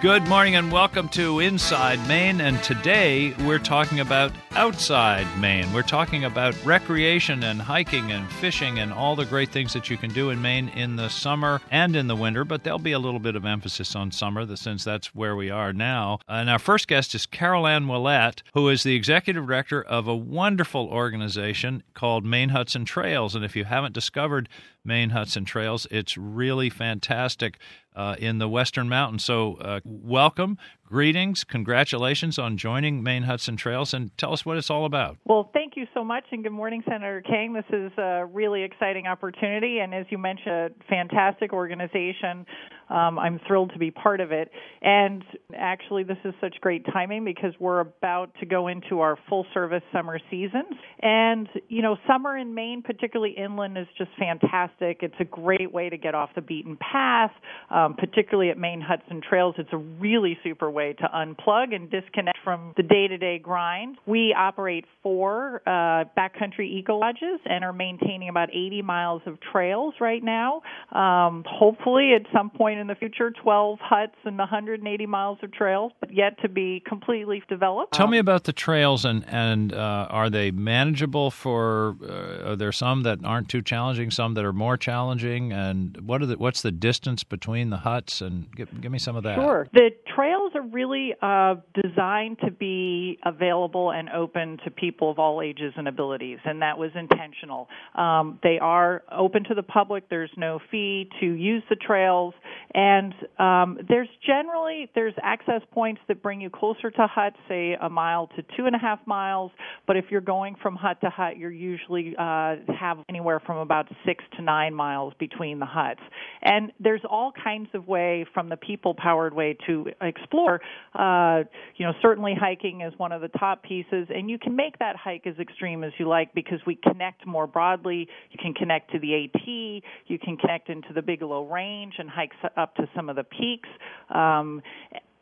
Good 0.00 0.26
morning 0.28 0.56
and 0.56 0.72
welcome 0.72 1.10
to 1.10 1.40
Inside 1.40 2.08
Maine. 2.08 2.40
And 2.40 2.62
today 2.62 3.34
we're 3.40 3.58
talking 3.58 4.00
about 4.00 4.32
outside 4.52 5.26
Maine. 5.38 5.70
We're 5.74 5.82
talking 5.82 6.24
about 6.24 6.56
recreation 6.64 7.44
and 7.44 7.60
hiking 7.60 8.10
and 8.10 8.26
fishing 8.32 8.78
and 8.78 8.94
all 8.94 9.14
the 9.14 9.26
great 9.26 9.50
things 9.50 9.74
that 9.74 9.90
you 9.90 9.98
can 9.98 10.10
do 10.10 10.30
in 10.30 10.40
Maine 10.40 10.70
in 10.70 10.96
the 10.96 11.10
summer 11.10 11.60
and 11.70 11.94
in 11.94 12.06
the 12.06 12.16
winter. 12.16 12.46
But 12.46 12.64
there'll 12.64 12.78
be 12.78 12.92
a 12.92 12.98
little 12.98 13.20
bit 13.20 13.36
of 13.36 13.44
emphasis 13.44 13.94
on 13.94 14.10
summer 14.10 14.56
since 14.56 14.84
that's 14.84 15.14
where 15.14 15.36
we 15.36 15.50
are 15.50 15.74
now. 15.74 16.20
And 16.26 16.48
our 16.48 16.58
first 16.58 16.88
guest 16.88 17.14
is 17.14 17.26
Carol 17.26 17.66
Ann 17.66 17.84
Ouellette, 17.84 18.40
who 18.54 18.70
is 18.70 18.84
the 18.84 18.96
executive 18.96 19.46
director 19.46 19.82
of 19.82 20.08
a 20.08 20.16
wonderful 20.16 20.88
organization 20.88 21.82
called 21.92 22.24
Maine 22.24 22.48
Huts 22.48 22.74
and 22.74 22.86
Trails. 22.86 23.34
And 23.34 23.44
if 23.44 23.54
you 23.54 23.66
haven't 23.66 23.92
discovered 23.92 24.48
Maine 24.84 25.10
Huts 25.10 25.36
and 25.36 25.46
Trails. 25.46 25.86
It's 25.90 26.16
really 26.16 26.70
fantastic 26.70 27.58
uh, 27.94 28.16
in 28.18 28.38
the 28.38 28.48
Western 28.48 28.88
Mountains. 28.88 29.24
So, 29.24 29.54
uh, 29.56 29.80
welcome, 29.84 30.58
greetings, 30.84 31.44
congratulations 31.44 32.38
on 32.38 32.56
joining 32.56 33.02
Maine 33.02 33.24
Huts 33.24 33.48
and 33.48 33.58
Trails, 33.58 33.92
and 33.92 34.16
tell 34.16 34.32
us 34.32 34.46
what 34.46 34.56
it's 34.56 34.70
all 34.70 34.84
about. 34.84 35.18
Well, 35.24 35.50
thank 35.52 35.76
you 35.76 35.86
so 35.92 36.04
much, 36.04 36.24
and 36.30 36.42
good 36.42 36.52
morning, 36.52 36.82
Senator 36.88 37.20
King. 37.20 37.52
This 37.52 37.64
is 37.72 37.92
a 37.98 38.26
really 38.26 38.62
exciting 38.62 39.06
opportunity, 39.06 39.80
and 39.80 39.94
as 39.94 40.06
you 40.10 40.18
mentioned, 40.18 40.54
a 40.54 40.70
fantastic 40.88 41.52
organization. 41.52 42.46
Um, 42.90 43.18
I'm 43.18 43.40
thrilled 43.46 43.72
to 43.72 43.78
be 43.78 43.90
part 43.90 44.20
of 44.20 44.32
it. 44.32 44.50
And 44.82 45.22
actually, 45.56 46.02
this 46.02 46.18
is 46.24 46.34
such 46.40 46.56
great 46.60 46.84
timing 46.92 47.24
because 47.24 47.52
we're 47.60 47.80
about 47.80 48.32
to 48.40 48.46
go 48.46 48.68
into 48.68 49.00
our 49.00 49.16
full 49.28 49.46
service 49.54 49.82
summer 49.92 50.18
season. 50.30 50.64
And, 51.00 51.48
you 51.68 51.82
know, 51.82 51.96
summer 52.06 52.36
in 52.36 52.54
Maine, 52.54 52.82
particularly 52.82 53.34
inland, 53.36 53.78
is 53.78 53.86
just 53.96 54.10
fantastic. 54.18 54.98
It's 55.02 55.14
a 55.20 55.24
great 55.24 55.72
way 55.72 55.88
to 55.88 55.96
get 55.96 56.14
off 56.14 56.30
the 56.34 56.40
beaten 56.40 56.76
path, 56.76 57.32
um, 57.70 57.94
particularly 57.94 58.50
at 58.50 58.58
Maine 58.58 58.80
Hudson 58.80 59.20
Trails. 59.26 59.54
It's 59.58 59.72
a 59.72 59.78
really 59.78 60.38
super 60.42 60.70
way 60.70 60.94
to 60.94 61.08
unplug 61.14 61.74
and 61.74 61.90
disconnect 61.90 62.38
from 62.42 62.72
the 62.76 62.82
day 62.82 63.06
to 63.08 63.16
day 63.16 63.38
grind. 63.38 63.98
We 64.06 64.34
operate 64.36 64.84
four 65.02 65.62
uh, 65.66 66.04
backcountry 66.18 66.66
eco 66.66 66.96
lodges 66.96 67.40
and 67.44 67.64
are 67.64 67.72
maintaining 67.72 68.28
about 68.28 68.50
80 68.50 68.82
miles 68.82 69.22
of 69.26 69.38
trails 69.52 69.94
right 70.00 70.22
now. 70.22 70.62
Um, 70.92 71.44
hopefully, 71.46 72.12
at 72.14 72.22
some 72.32 72.50
point 72.50 72.79
in 72.80 72.86
the 72.86 72.94
future, 72.94 73.30
12 73.30 73.78
huts 73.80 74.16
and 74.24 74.38
180 74.38 75.06
miles 75.06 75.38
of 75.42 75.52
trails, 75.52 75.92
but 76.00 76.12
yet 76.12 76.40
to 76.42 76.48
be 76.48 76.82
completely 76.86 77.42
developed. 77.48 77.92
Tell 77.92 78.08
me 78.08 78.18
about 78.18 78.44
the 78.44 78.52
trails 78.52 79.04
and 79.04 79.24
and 79.28 79.72
uh, 79.72 80.06
are 80.10 80.30
they 80.30 80.50
manageable 80.50 81.30
for? 81.30 81.96
Uh, 82.02 82.50
are 82.50 82.56
there 82.56 82.72
some 82.72 83.02
that 83.02 83.24
aren't 83.24 83.48
too 83.48 83.62
challenging, 83.62 84.10
some 84.10 84.34
that 84.34 84.44
are 84.44 84.52
more 84.52 84.76
challenging, 84.76 85.52
and 85.52 86.00
what 86.00 86.22
are 86.22 86.26
the, 86.26 86.36
what's 86.36 86.62
the 86.62 86.72
distance 86.72 87.22
between 87.22 87.70
the 87.70 87.78
huts? 87.78 88.20
And 88.20 88.54
give, 88.54 88.80
give 88.80 88.90
me 88.90 88.98
some 88.98 89.16
of 89.16 89.22
that. 89.24 89.36
Sure. 89.36 89.68
The 89.72 89.90
trails 90.14 90.52
are 90.54 90.62
really 90.62 91.14
uh, 91.20 91.56
designed 91.80 92.38
to 92.44 92.50
be 92.50 93.18
available 93.24 93.92
and 93.92 94.08
open 94.10 94.58
to 94.64 94.70
people 94.70 95.10
of 95.10 95.18
all 95.18 95.42
ages 95.42 95.72
and 95.76 95.86
abilities, 95.86 96.38
and 96.44 96.62
that 96.62 96.78
was 96.78 96.90
intentional. 96.94 97.68
Um, 97.94 98.38
they 98.42 98.58
are 98.58 99.02
open 99.12 99.44
to 99.44 99.54
the 99.54 99.62
public. 99.62 100.08
There's 100.08 100.30
no 100.36 100.60
fee 100.70 101.08
to 101.20 101.26
use 101.26 101.62
the 101.68 101.76
trails, 101.76 102.34
and 102.74 103.14
um, 103.38 103.78
there's 103.88 104.08
generally 104.24 104.88
there's 104.94 105.14
access 105.22 105.62
points 105.72 106.00
that 106.08 106.22
bring 106.22 106.40
you 106.40 106.50
closer 106.50 106.90
to 106.90 107.06
huts, 107.06 107.36
say 107.48 107.76
a 107.80 107.90
mile 107.90 108.28
to 108.36 108.42
two 108.56 108.66
and 108.66 108.76
a 108.76 108.78
half 108.78 109.00
miles. 109.06 109.50
But 109.86 109.96
if 109.96 110.06
you're 110.10 110.20
going 110.20 110.56
from 110.62 110.76
hut 110.76 111.00
to 111.02 111.10
hut, 111.10 111.36
you're 111.36 111.50
usually 111.50 112.14
uh, 112.16 112.56
have 112.78 112.98
anywhere 113.08 113.40
from 113.40 113.58
about 113.58 113.86
six 114.06 114.22
to 114.36 114.42
nine 114.42 114.74
miles 114.74 115.14
between 115.18 115.58
the 115.58 115.66
huts. 115.66 116.00
And 116.42 116.72
there's 116.78 117.00
all 117.08 117.32
kinds 117.32 117.68
of 117.74 117.88
way 117.88 118.24
from 118.32 118.48
the 118.48 118.56
people-powered 118.56 119.34
way 119.34 119.56
to 119.66 119.86
explore. 120.00 120.60
Uh, 120.94 121.44
you 121.76 121.86
know, 121.86 121.92
certainly 122.00 122.34
hiking 122.38 122.82
is 122.82 122.92
one 122.98 123.12
of 123.12 123.20
the 123.20 123.28
top 123.28 123.62
pieces, 123.62 124.06
and 124.10 124.30
you 124.30 124.38
can 124.38 124.54
make 124.54 124.78
that 124.78 124.96
hike 124.96 125.26
as 125.26 125.38
extreme 125.40 125.82
as 125.82 125.92
you 125.98 126.08
like 126.08 126.32
because 126.34 126.60
we 126.66 126.76
connect 126.76 127.26
more 127.26 127.46
broadly. 127.46 128.08
You 128.30 128.38
can 128.40 128.54
connect 128.54 128.92
to 128.92 128.98
the 128.98 129.24
AT, 129.24 129.46
you 129.46 130.18
can 130.18 130.36
connect 130.36 130.68
into 130.68 130.92
the 130.94 131.02
Bigelow 131.02 131.46
Range 131.46 131.94
and 131.98 132.08
hike 132.08 132.30
up 132.60 132.74
to 132.76 132.88
some 132.94 133.08
of 133.08 133.16
the 133.16 133.24
peaks. 133.24 133.68
Um, 134.14 134.62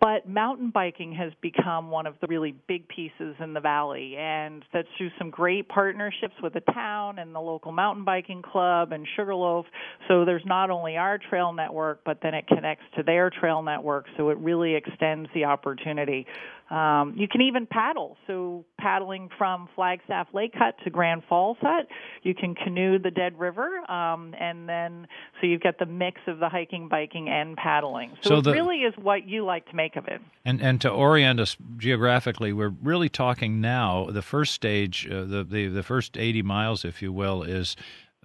but 0.00 0.28
mountain 0.28 0.70
biking 0.70 1.12
has 1.14 1.32
become 1.40 1.90
one 1.90 2.06
of 2.06 2.14
the 2.20 2.26
really 2.28 2.54
big 2.68 2.86
pieces 2.88 3.34
in 3.40 3.52
the 3.52 3.60
valley, 3.60 4.16
and 4.16 4.64
that's 4.72 4.88
through 4.96 5.10
some 5.18 5.30
great 5.30 5.68
partnerships 5.68 6.34
with 6.42 6.54
the 6.54 6.60
town 6.72 7.18
and 7.18 7.34
the 7.34 7.40
local 7.40 7.72
mountain 7.72 8.04
biking 8.04 8.42
club 8.42 8.92
and 8.92 9.06
Sugarloaf. 9.16 9.66
So 10.06 10.24
there's 10.24 10.44
not 10.46 10.70
only 10.70 10.96
our 10.96 11.18
trail 11.18 11.52
network, 11.52 12.00
but 12.04 12.18
then 12.22 12.34
it 12.34 12.46
connects 12.46 12.84
to 12.96 13.02
their 13.02 13.30
trail 13.30 13.62
network, 13.62 14.06
so 14.16 14.30
it 14.30 14.38
really 14.38 14.74
extends 14.74 15.28
the 15.34 15.44
opportunity. 15.44 16.26
Um, 16.70 17.14
you 17.16 17.26
can 17.28 17.40
even 17.40 17.66
paddle. 17.66 18.16
So 18.26 18.64
paddling 18.78 19.30
from 19.38 19.68
Flagstaff 19.74 20.28
Lake 20.34 20.52
Hut 20.54 20.74
to 20.84 20.90
Grand 20.90 21.22
Falls 21.28 21.56
Hut, 21.62 21.86
you 22.22 22.34
can 22.34 22.54
canoe 22.54 22.98
the 22.98 23.10
Dead 23.10 23.38
River, 23.38 23.78
um, 23.90 24.34
and 24.38 24.68
then 24.68 25.08
so 25.40 25.46
you've 25.46 25.62
got 25.62 25.78
the 25.78 25.86
mix 25.86 26.20
of 26.26 26.40
the 26.40 26.48
hiking, 26.48 26.88
biking, 26.88 27.28
and 27.28 27.56
paddling. 27.56 28.12
So, 28.22 28.28
so 28.30 28.40
the, 28.42 28.50
it 28.50 28.52
really 28.52 28.78
is 28.78 28.92
what 29.00 29.26
you 29.26 29.44
like 29.46 29.66
to 29.70 29.76
make 29.76 29.87
of 29.96 30.06
it. 30.08 30.20
And 30.44 30.60
and 30.60 30.80
to 30.80 30.90
orient 30.90 31.40
us 31.40 31.56
geographically, 31.76 32.52
we're 32.52 32.74
really 32.82 33.08
talking 33.08 33.60
now. 33.60 34.08
The 34.10 34.22
first 34.22 34.54
stage, 34.54 35.08
uh, 35.10 35.24
the, 35.24 35.44
the 35.44 35.68
the 35.68 35.82
first 35.82 36.16
eighty 36.16 36.42
miles, 36.42 36.84
if 36.84 37.02
you 37.02 37.12
will, 37.12 37.42
is 37.42 37.76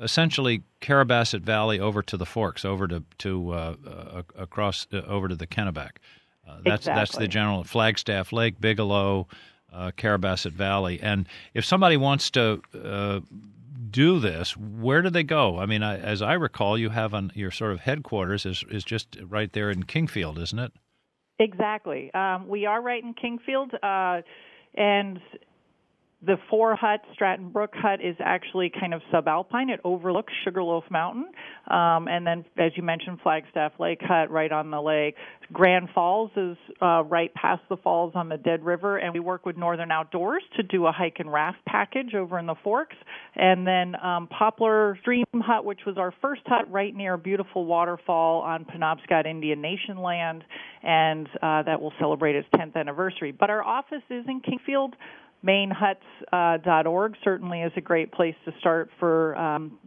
essentially 0.02 0.64
Carrabassett 0.82 1.42
Valley 1.42 1.80
over 1.80 2.02
to 2.02 2.18
the 2.18 2.26
Forks, 2.26 2.66
over 2.66 2.88
to 2.88 3.04
to 3.20 3.52
uh, 3.52 3.76
uh, 3.88 4.22
across 4.36 4.88
uh, 4.94 4.98
over 5.08 5.28
to 5.28 5.36
the 5.36 5.48
Kennebec. 5.48 5.92
Uh, 6.48 6.58
that's 6.64 6.82
exactly. 6.82 6.94
that's 6.94 7.18
the 7.18 7.28
general 7.28 7.64
Flagstaff 7.64 8.34
Lake, 8.34 8.60
Bigelow, 8.60 9.28
uh, 9.72 9.92
Carrabassett 9.98 10.52
Valley, 10.52 11.00
and 11.02 11.28
if 11.54 11.66
somebody 11.66 11.98
wants 11.98 12.30
to 12.32 12.62
uh, 12.84 13.22
do 13.90 14.20
this, 14.20 14.58
where 14.58 15.02
do 15.02 15.10
they 15.10 15.24
go? 15.24 15.60
I 15.60 15.66
mean, 15.66 15.84
I, 15.84 15.98
as 16.00 16.22
I 16.22 16.34
recall, 16.34 16.78
you 16.78 16.90
have 16.90 17.14
on 17.14 17.32
your 17.36 17.52
sort 17.52 17.72
of 17.72 17.80
headquarters 17.80 18.46
is 18.46 18.66
is 18.70 18.84
just 18.84 19.18
right 19.24 19.52
there 19.54 19.70
in 19.70 19.84
Kingfield, 19.84 20.38
isn't 20.38 20.60
it? 20.60 20.74
Exactly. 21.40 22.14
Um, 22.14 22.48
we 22.48 22.66
are 22.66 22.82
right 22.82 23.04
in 23.04 23.14
Kingfield, 23.14 23.74
uh, 23.82 24.22
and 24.76 25.20
the 26.26 26.38
four 26.50 26.76
hut 26.76 27.02
Stratton 27.14 27.50
Brook 27.50 27.72
hut 27.74 28.00
is 28.02 28.16
actually 28.20 28.72
kind 28.80 28.94
of 28.94 29.02
subalpine. 29.12 29.70
It 29.70 29.80
overlooks 29.84 30.32
Sugarloaf 30.44 30.84
Mountain, 30.90 31.26
um, 31.70 32.08
and 32.08 32.26
then, 32.26 32.46
as 32.58 32.72
you 32.76 32.84
mentioned, 32.84 33.20
Flagstaff 33.22 33.74
Lake 33.80 34.00
hut 34.02 34.32
right 34.32 34.52
on 34.52 34.72
the 34.72 34.82
lake. 34.82 35.16
Grand 35.52 35.90
Falls 35.94 36.32
is 36.36 36.58
uh, 36.82 37.04
right 37.04 37.34
past 37.34 37.62
the 37.70 37.78
falls 37.78 38.14
on 38.16 38.30
the 38.30 38.38
Dead 38.38 38.64
River, 38.64 38.98
and 38.98 39.14
we 39.14 39.20
work 39.20 39.46
with 39.46 39.58
Northern 39.58 39.92
Outdoors 39.92 40.44
to 40.56 40.64
do 40.64 40.86
a 40.86 40.92
hike 40.92 41.18
and 41.20 41.32
raft 41.32 41.60
package 41.68 42.16
over 42.16 42.40
in 42.40 42.46
the 42.46 42.56
Forks, 42.64 42.96
and 43.36 43.68
then 43.68 43.96
um, 44.02 44.28
Poplar 44.28 44.98
Stream 45.02 45.26
Hut, 45.36 45.66
which 45.66 45.82
was 45.86 45.98
our 45.98 46.14
first 46.22 46.42
hut 46.46 46.72
right 46.72 46.96
near 46.96 47.16
a 47.16 47.18
beautiful 47.18 47.66
waterfall 47.66 48.42
on 48.42 48.66
Penobscot 48.66 49.26
Indian 49.26 49.62
Nation 49.62 49.98
land, 49.98 50.44
and 50.82 51.28
uh, 51.42 51.64
that 51.64 51.82
will 51.82 51.94
celebrate 52.00 52.36
its 52.36 52.48
10th 52.56 52.76
anniversary. 52.76 53.32
But 53.32 53.50
our 53.50 53.64
office 53.64 54.04
is 54.10 54.26
in 54.28 54.42
Kingfield. 54.42 54.94
MaineHuts.org 55.46 57.12
uh, 57.12 57.16
certainly 57.24 57.62
is 57.62 57.72
a 57.76 57.82
great 57.82 58.12
place 58.12 58.36
to 58.46 58.54
start 58.60 58.90
for 59.00 59.36
um, 59.38 59.78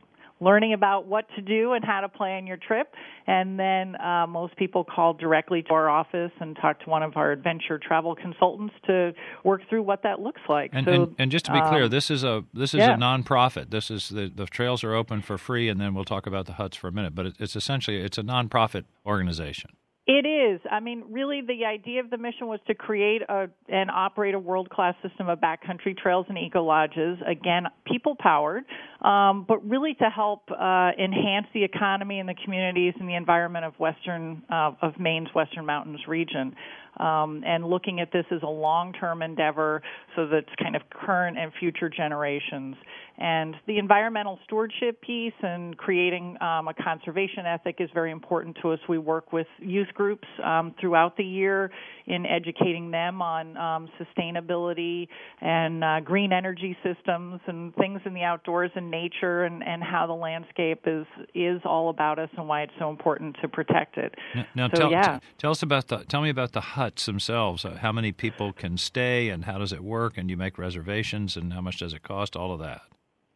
learning 0.41 0.75
about 0.75 1.07
what 1.07 1.27
to 1.35 1.43
do 1.43 1.73
and 1.73 1.85
how 1.85 2.01
to 2.01 2.09
plan 2.09 2.47
your 2.47 2.59
trip. 2.59 2.93
And 3.27 3.59
then 3.59 3.97
uh, 4.01 4.27
most 4.29 4.57
people 4.57 4.85
call 4.85 5.15
directly 5.15 5.63
to 5.63 5.71
our 5.71 5.89
office 5.89 6.31
and 6.41 6.57
talk 6.57 6.81
to 6.85 6.91
one 6.91 7.03
of 7.03 7.17
our 7.17 7.33
adventure 7.33 7.79
travel 7.79 8.15
consultants 8.15 8.75
to 8.87 9.13
work 9.45 9.63
through 9.69 9.83
what 9.83 10.03
that 10.03 10.21
looks 10.21 10.43
like. 10.49 10.71
And, 10.73 10.85
so, 10.85 10.93
and, 10.93 11.15
and, 11.19 11.31
just 11.31 11.47
to 11.47 11.53
be 11.53 11.59
um, 11.59 11.69
clear, 11.69 11.89
this 11.89 12.11
is 12.11 12.23
a 12.23 12.45
this 12.53 12.75
is 12.75 12.81
yeah. 12.81 12.95
a 12.95 12.99
nonprofit. 12.99 13.71
This 13.71 13.91
is 13.91 14.11
the 14.11 14.31
the 14.35 14.47
trails 14.47 14.85
are 14.85 14.95
open 14.95 15.23
for 15.23 15.39
free, 15.39 15.69
and 15.69 15.81
then 15.81 15.95
we'll 15.95 16.05
talk 16.05 16.27
about 16.27 16.47
the 16.47 16.55
huts 16.55 16.77
for 16.77 16.89
a 16.89 16.93
minute. 16.93 17.15
But 17.15 17.27
it, 17.27 17.37
it's 17.39 17.57
essentially 17.57 17.99
it's 17.99 18.19
a 18.19 18.23
nonprofit 18.23 18.85
organization. 19.07 19.71
It 20.07 20.25
is. 20.25 20.61
I 20.71 20.79
mean, 20.79 21.03
really, 21.11 21.41
the 21.41 21.65
idea 21.65 21.99
of 22.01 22.11
the 22.11 22.17
mission 22.17 22.47
was 22.47 22.61
to 22.69 22.75
create 22.75 23.23
a, 23.29 23.49
and 23.69 23.91
operate 23.91 24.35
a 24.37 24.39
world 24.39 24.71
class 24.71 24.95
system 25.03 25.29
of 25.29 25.41
backcountry 25.41 25.99
trails 25.99 26.27
and 26.29 26.39
eco 26.39 26.63
lodges, 26.63 27.19
again, 27.27 27.65
people 27.85 28.15
powered, 28.17 28.63
um, 29.03 29.45
but 29.47 29.67
really 29.69 29.95
to 29.95 30.11
help 30.11 30.43
uh, 30.51 30.91
enhance 30.99 31.47
the 31.55 31.65
economy 31.65 32.21
and 32.21 32.29
the 32.29 32.37
communities 32.45 32.95
and 32.99 33.09
the 33.09 33.15
environment 33.15 33.65
of 33.65 33.75
Western, 33.79 34.43
uh, 34.51 34.73
of 34.83 34.99
Maine's 34.99 35.29
Western 35.35 35.67
Mountains 35.67 36.01
region. 36.07 36.55
um, 36.99 37.43
and 37.45 37.65
looking 37.67 38.01
at 38.01 38.13
this 38.13 38.25
as 38.31 38.43
a 38.43 38.49
long-term 38.49 39.23
endeavor, 39.23 39.83
so 40.15 40.27
that's 40.27 40.49
kind 40.61 40.77
of 40.77 40.83
current 40.91 41.39
and 41.39 41.53
future 41.59 41.89
generations. 41.89 42.77
And 43.19 43.55
the 43.67 43.79
environmental 43.79 44.39
stewardship 44.45 45.01
piece 45.01 45.33
and 45.43 45.77
creating 45.79 46.37
um, 46.43 46.69
a 46.69 46.75
conservation 46.75 47.47
ethic 47.47 47.77
is 47.79 47.89
very 47.95 48.11
important 48.11 48.59
to 48.61 48.73
us. 48.73 48.79
We 48.89 48.99
work 48.99 49.33
with 49.33 49.47
youth 49.59 49.89
groups 49.95 50.29
um, 50.45 50.75
throughout 50.79 51.17
the 51.17 51.25
year 51.25 51.71
in 52.07 52.27
educating 52.27 52.91
them 52.91 53.23
on 53.23 53.57
um, 53.57 53.89
sustainability 53.99 55.09
and 55.41 55.83
uh, 55.83 56.01
green 56.01 56.31
energy 56.33 56.77
systems 56.85 57.41
and 57.47 57.75
things 57.77 58.01
in 58.05 58.13
the 58.13 58.23
outdoors 58.23 58.71
and 58.75 58.86
nature 58.91 59.45
and, 59.45 59.63
and 59.63 59.83
how 59.83 60.07
the 60.07 60.15
landscape 60.15 60.83
is 60.87 61.07
is 61.35 61.61
all 61.65 61.91
about 61.91 62.19
us 62.19 62.31
and 62.37 62.49
why 62.49 62.63
it's 62.63 62.73
so 62.79 62.91
important 62.91 63.37
to 63.43 63.49
protect 63.49 63.97
it. 63.97 64.15
Now, 64.35 64.47
now 64.55 64.69
so, 64.69 64.81
tell, 64.81 64.91
yeah. 64.91 65.19
t- 65.19 65.27
tell 65.39 65.51
us 65.51 65.63
about 65.63 65.89
the 65.89 65.99
tell 66.05 66.23
me 66.23 66.31
about 66.31 66.53
the 66.53 66.61
huts 66.61 67.07
themselves. 67.07 67.65
Uh, 67.65 67.79
how 67.81 67.93
many 67.93 68.13
people 68.13 68.53
can 68.53 68.77
stay 68.77 69.29
and 69.29 69.45
how 69.45 69.59
does 69.59 69.73
it 69.73 69.83
work? 69.83 70.17
And 70.17 70.31
you 70.31 70.37
make 70.37 70.59
reservations 70.59 71.37
and 71.37 71.53
how 71.53 71.61
much 71.61 71.79
does 71.79 71.93
it 71.93 72.03
cost? 72.03 72.37
All 72.37 72.53
of 72.53 72.61
that. 72.61 72.83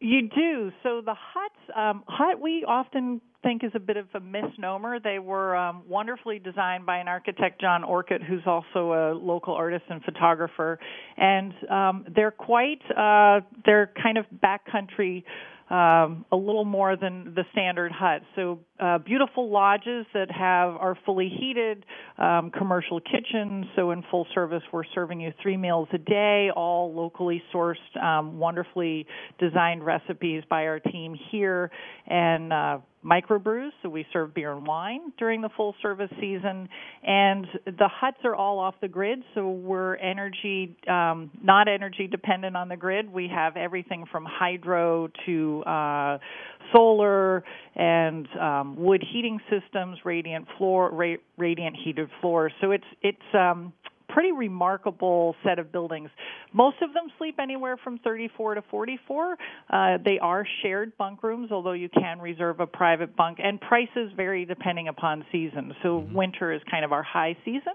You 0.03 0.27
do. 0.29 0.71
So 0.81 1.01
the 1.05 1.13
huts, 1.13 1.55
um, 1.75 2.03
hut 2.07 2.41
we 2.41 2.65
often 2.67 3.21
think 3.43 3.63
is 3.63 3.71
a 3.75 3.79
bit 3.79 3.97
of 3.97 4.07
a 4.15 4.19
misnomer. 4.19 4.99
They 4.99 5.19
were 5.19 5.55
um, 5.55 5.83
wonderfully 5.87 6.39
designed 6.39 6.87
by 6.87 6.97
an 6.97 7.07
architect, 7.07 7.61
John 7.61 7.83
Orcutt, 7.83 8.23
who's 8.23 8.41
also 8.47 8.93
a 8.93 9.13
local 9.13 9.53
artist 9.53 9.83
and 9.89 10.03
photographer, 10.03 10.79
and 11.17 11.53
um, 11.69 12.05
they're 12.15 12.31
quite 12.31 12.81
uh, 12.97 13.41
they're 13.63 13.91
kind 14.01 14.17
of 14.17 14.25
backcountry 14.43 15.23
um, 15.71 16.25
a 16.33 16.35
little 16.35 16.65
more 16.65 16.97
than 16.97 17.33
the 17.33 17.45
standard 17.53 17.93
hut. 17.93 18.23
So 18.35 18.59
uh, 18.77 18.97
beautiful 18.97 19.49
lodges 19.49 20.05
that 20.13 20.29
have 20.29 20.75
are 20.75 20.97
fully 21.05 21.29
heated, 21.29 21.85
um, 22.17 22.51
commercial 22.51 22.99
kitchens. 22.99 23.67
So 23.77 23.91
in 23.91 24.03
full 24.11 24.27
service, 24.33 24.63
we're 24.73 24.83
serving 24.93 25.21
you 25.21 25.31
three 25.41 25.55
meals 25.55 25.87
a 25.93 25.97
day, 25.97 26.49
all 26.53 26.93
locally 26.93 27.41
sourced, 27.53 27.75
um, 28.03 28.37
wonderfully 28.37 29.07
designed 29.39 29.85
recipes 29.85 30.43
by 30.49 30.65
our 30.65 30.79
team 30.79 31.17
here, 31.31 31.71
and 32.05 32.51
uh, 32.51 32.79
microbrews, 33.03 33.69
so 33.81 33.89
we 33.89 34.05
serve 34.13 34.33
beer 34.33 34.51
and 34.53 34.65
wine 34.65 35.11
during 35.17 35.41
the 35.41 35.49
full 35.57 35.75
service 35.81 36.11
season. 36.19 36.69
And 37.03 37.47
the 37.65 37.89
huts 37.89 38.17
are 38.23 38.35
all 38.35 38.59
off 38.59 38.75
the 38.81 38.87
grid, 38.87 39.19
so 39.33 39.49
we're 39.49 39.95
energy 39.95 40.75
um, 40.87 41.31
not 41.43 41.67
energy 41.67 42.07
dependent 42.07 42.55
on 42.55 42.69
the 42.69 42.77
grid. 42.77 43.11
We 43.11 43.27
have 43.33 43.57
everything 43.57 44.05
from 44.11 44.25
hydro 44.25 45.09
to 45.25 45.63
uh, 45.63 46.17
solar 46.73 47.43
and 47.75 48.27
um, 48.39 48.75
wood 48.77 49.03
heating 49.11 49.39
systems, 49.49 49.97
radiant 50.05 50.45
floor, 50.57 50.91
ra- 50.91 51.15
radiant 51.37 51.75
heated 51.83 52.09
floors. 52.21 52.51
So 52.61 52.71
it's 52.71 52.83
it's 53.01 53.17
um, 53.33 53.73
pretty 54.13 54.31
remarkable 54.31 55.35
set 55.43 55.59
of 55.59 55.71
buildings. 55.71 56.09
Most 56.53 56.77
of 56.81 56.93
them 56.93 57.05
sleep 57.17 57.35
anywhere 57.39 57.77
from 57.77 57.97
34 57.99 58.55
to 58.55 58.61
44. 58.69 59.37
Uh, 59.69 59.97
they 60.03 60.19
are 60.19 60.45
shared 60.61 60.97
bunk 60.97 61.23
rooms, 61.23 61.51
although 61.51 61.71
you 61.71 61.89
can 61.89 62.19
reserve 62.19 62.59
a 62.59 62.67
private 62.67 63.15
bunk, 63.15 63.39
and 63.41 63.59
prices 63.61 64.11
vary 64.15 64.45
depending 64.45 64.87
upon 64.87 65.25
season. 65.31 65.73
So 65.81 65.99
mm-hmm. 65.99 66.13
winter 66.13 66.51
is 66.51 66.61
kind 66.69 66.83
of 66.83 66.91
our 66.91 67.03
high 67.03 67.37
season, 67.45 67.73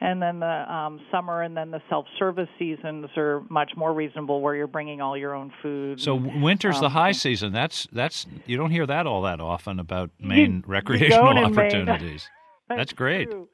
and 0.00 0.20
then 0.22 0.40
the 0.40 0.72
um, 0.72 1.00
summer 1.10 1.42
and 1.42 1.56
then 1.56 1.70
the 1.70 1.80
self-service 1.88 2.48
seasons 2.58 3.06
are 3.16 3.42
much 3.48 3.72
more 3.76 3.92
reasonable, 3.92 4.40
where 4.40 4.54
you're 4.54 4.66
bringing 4.66 5.00
all 5.00 5.16
your 5.16 5.34
own 5.34 5.52
food. 5.62 6.00
So 6.00 6.14
winter's 6.14 6.76
um, 6.76 6.82
the 6.82 6.90
high 6.90 7.12
season. 7.12 7.52
That's 7.52 7.88
that's 7.92 8.26
you 8.46 8.56
don't 8.56 8.70
hear 8.70 8.86
that 8.86 9.06
all 9.06 9.22
that 9.22 9.40
often 9.40 9.80
about 9.80 10.10
Maine 10.20 10.56
you, 10.56 10.62
recreational 10.66 11.34
you 11.34 11.44
opportunities. 11.44 12.28
Maine. 12.68 12.78
that's, 12.78 12.92
great. 12.92 13.30
True. 13.30 13.48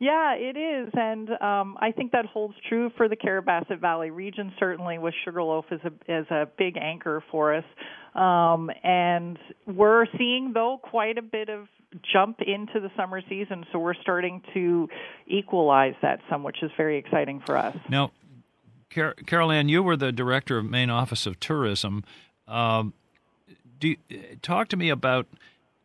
Yeah, 0.00 0.32
it 0.34 0.56
is, 0.56 0.90
and 0.94 1.28
um, 1.42 1.76
I 1.78 1.92
think 1.92 2.12
that 2.12 2.24
holds 2.24 2.54
true 2.66 2.90
for 2.96 3.06
the 3.06 3.16
Carrabassett 3.16 3.80
Valley 3.80 4.10
region. 4.10 4.50
Certainly, 4.58 4.96
with 4.96 5.12
Sugarloaf 5.26 5.66
as 5.70 5.80
a 5.84 6.10
as 6.10 6.24
a 6.30 6.48
big 6.56 6.78
anchor 6.78 7.22
for 7.30 7.54
us, 7.54 7.64
um, 8.14 8.70
and 8.82 9.38
we're 9.66 10.06
seeing 10.16 10.52
though 10.54 10.80
quite 10.82 11.18
a 11.18 11.22
bit 11.22 11.50
of 11.50 11.68
jump 12.12 12.40
into 12.40 12.80
the 12.80 12.90
summer 12.96 13.20
season. 13.28 13.66
So 13.72 13.78
we're 13.78 13.92
starting 13.92 14.40
to 14.54 14.88
equalize 15.26 15.94
that 16.00 16.20
some, 16.30 16.44
which 16.44 16.62
is 16.62 16.70
very 16.78 16.96
exciting 16.96 17.42
for 17.44 17.58
us. 17.58 17.76
Now, 17.90 18.10
Car- 18.88 19.16
Carol 19.26 19.52
Ann, 19.52 19.68
you 19.68 19.82
were 19.82 19.98
the 19.98 20.12
director 20.12 20.56
of 20.56 20.64
Maine 20.64 20.88
Office 20.88 21.26
of 21.26 21.38
Tourism. 21.40 22.04
Um, 22.48 22.94
do 23.78 23.88
you, 23.88 23.96
talk 24.40 24.68
to 24.68 24.78
me 24.78 24.88
about 24.88 25.26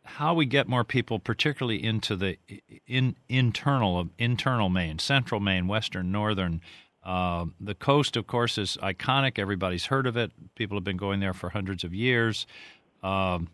how 0.06 0.34
we 0.34 0.46
get 0.46 0.68
more 0.68 0.84
people, 0.84 1.18
particularly 1.18 1.82
into 1.82 2.16
the 2.16 2.38
in, 2.86 3.16
internal 3.28 4.08
internal 4.18 4.68
Maine, 4.68 4.98
central 4.98 5.40
Maine, 5.40 5.68
western, 5.68 6.10
northern. 6.10 6.60
Uh, 7.04 7.46
the 7.60 7.74
coast, 7.74 8.16
of 8.16 8.26
course, 8.26 8.58
is 8.58 8.76
iconic. 8.82 9.38
Everybody's 9.38 9.86
heard 9.86 10.06
of 10.06 10.16
it. 10.16 10.32
People 10.56 10.76
have 10.76 10.84
been 10.84 10.96
going 10.96 11.20
there 11.20 11.34
for 11.34 11.50
hundreds 11.50 11.84
of 11.84 11.94
years. 11.94 12.46
Um, 13.02 13.48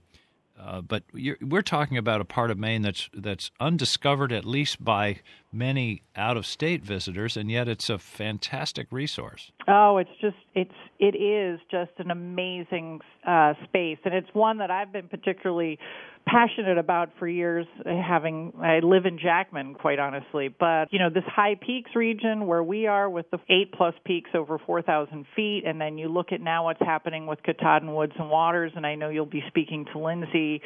uh, 0.59 0.81
but 0.81 1.03
we're 1.13 1.63
talking 1.63 1.97
about 1.97 2.21
a 2.21 2.25
part 2.25 2.51
of 2.51 2.59
Maine 2.59 2.83
that's 2.83 3.11
that's 3.13 3.51
undiscovered, 3.59 4.33
at 4.33 4.45
least 4.45 4.85
by 4.85 5.21
many 5.53 6.03
out-of-state 6.15 6.85
visitors, 6.85 7.37
and 7.37 7.51
yet 7.51 7.69
it's 7.69 7.91
a 7.91 7.99
fantastic 7.99 8.87
resource. 8.91 9.51
Oh, 9.67 9.97
it's 9.97 10.11
just 10.21 10.37
it's 10.55 10.75
it 10.99 11.17
is 11.17 11.59
just 11.71 11.93
an 11.99 12.11
amazing 12.11 13.01
uh, 13.27 13.55
space, 13.65 13.99
and 14.05 14.15
it's 14.15 14.29
one 14.35 14.59
that 14.59 14.71
I've 14.71 14.93
been 14.93 15.09
particularly 15.09 15.79
passionate 16.33 16.79
about 16.79 17.11
for 17.19 17.29
years 17.29 17.67
uh, 17.85 17.91
having 17.91 18.53
I 18.61 18.79
live 18.79 19.05
in 19.05 19.19
Jackman 19.19 19.75
quite 19.75 19.99
honestly 19.99 20.49
but 20.49 20.87
you 20.91 20.99
know 20.99 21.11
this 21.11 21.25
high 21.27 21.57
peaks 21.61 21.91
region 21.95 22.47
where 22.47 22.63
we 22.63 22.87
are 22.87 23.09
with 23.11 23.31
the 23.31 23.39
8 23.49 23.73
plus 23.73 23.95
peaks 24.05 24.31
over 24.35 24.59
4000 24.59 25.27
feet 25.37 25.65
and 25.67 25.81
then 25.81 25.99
you 25.99 26.09
look 26.09 26.33
at 26.33 26.41
now 26.41 26.65
what's 26.65 26.81
happening 26.81 27.27
with 27.27 27.43
Katahdin 27.43 27.95
Woods 27.95 28.15
and 28.19 28.31
Waters 28.31 28.73
and 28.75 28.87
I 28.87 28.95
know 28.95 29.11
you'll 29.11 29.27
be 29.27 29.45
speaking 29.49 29.85
to 29.93 29.99
Lindsay 29.99 30.63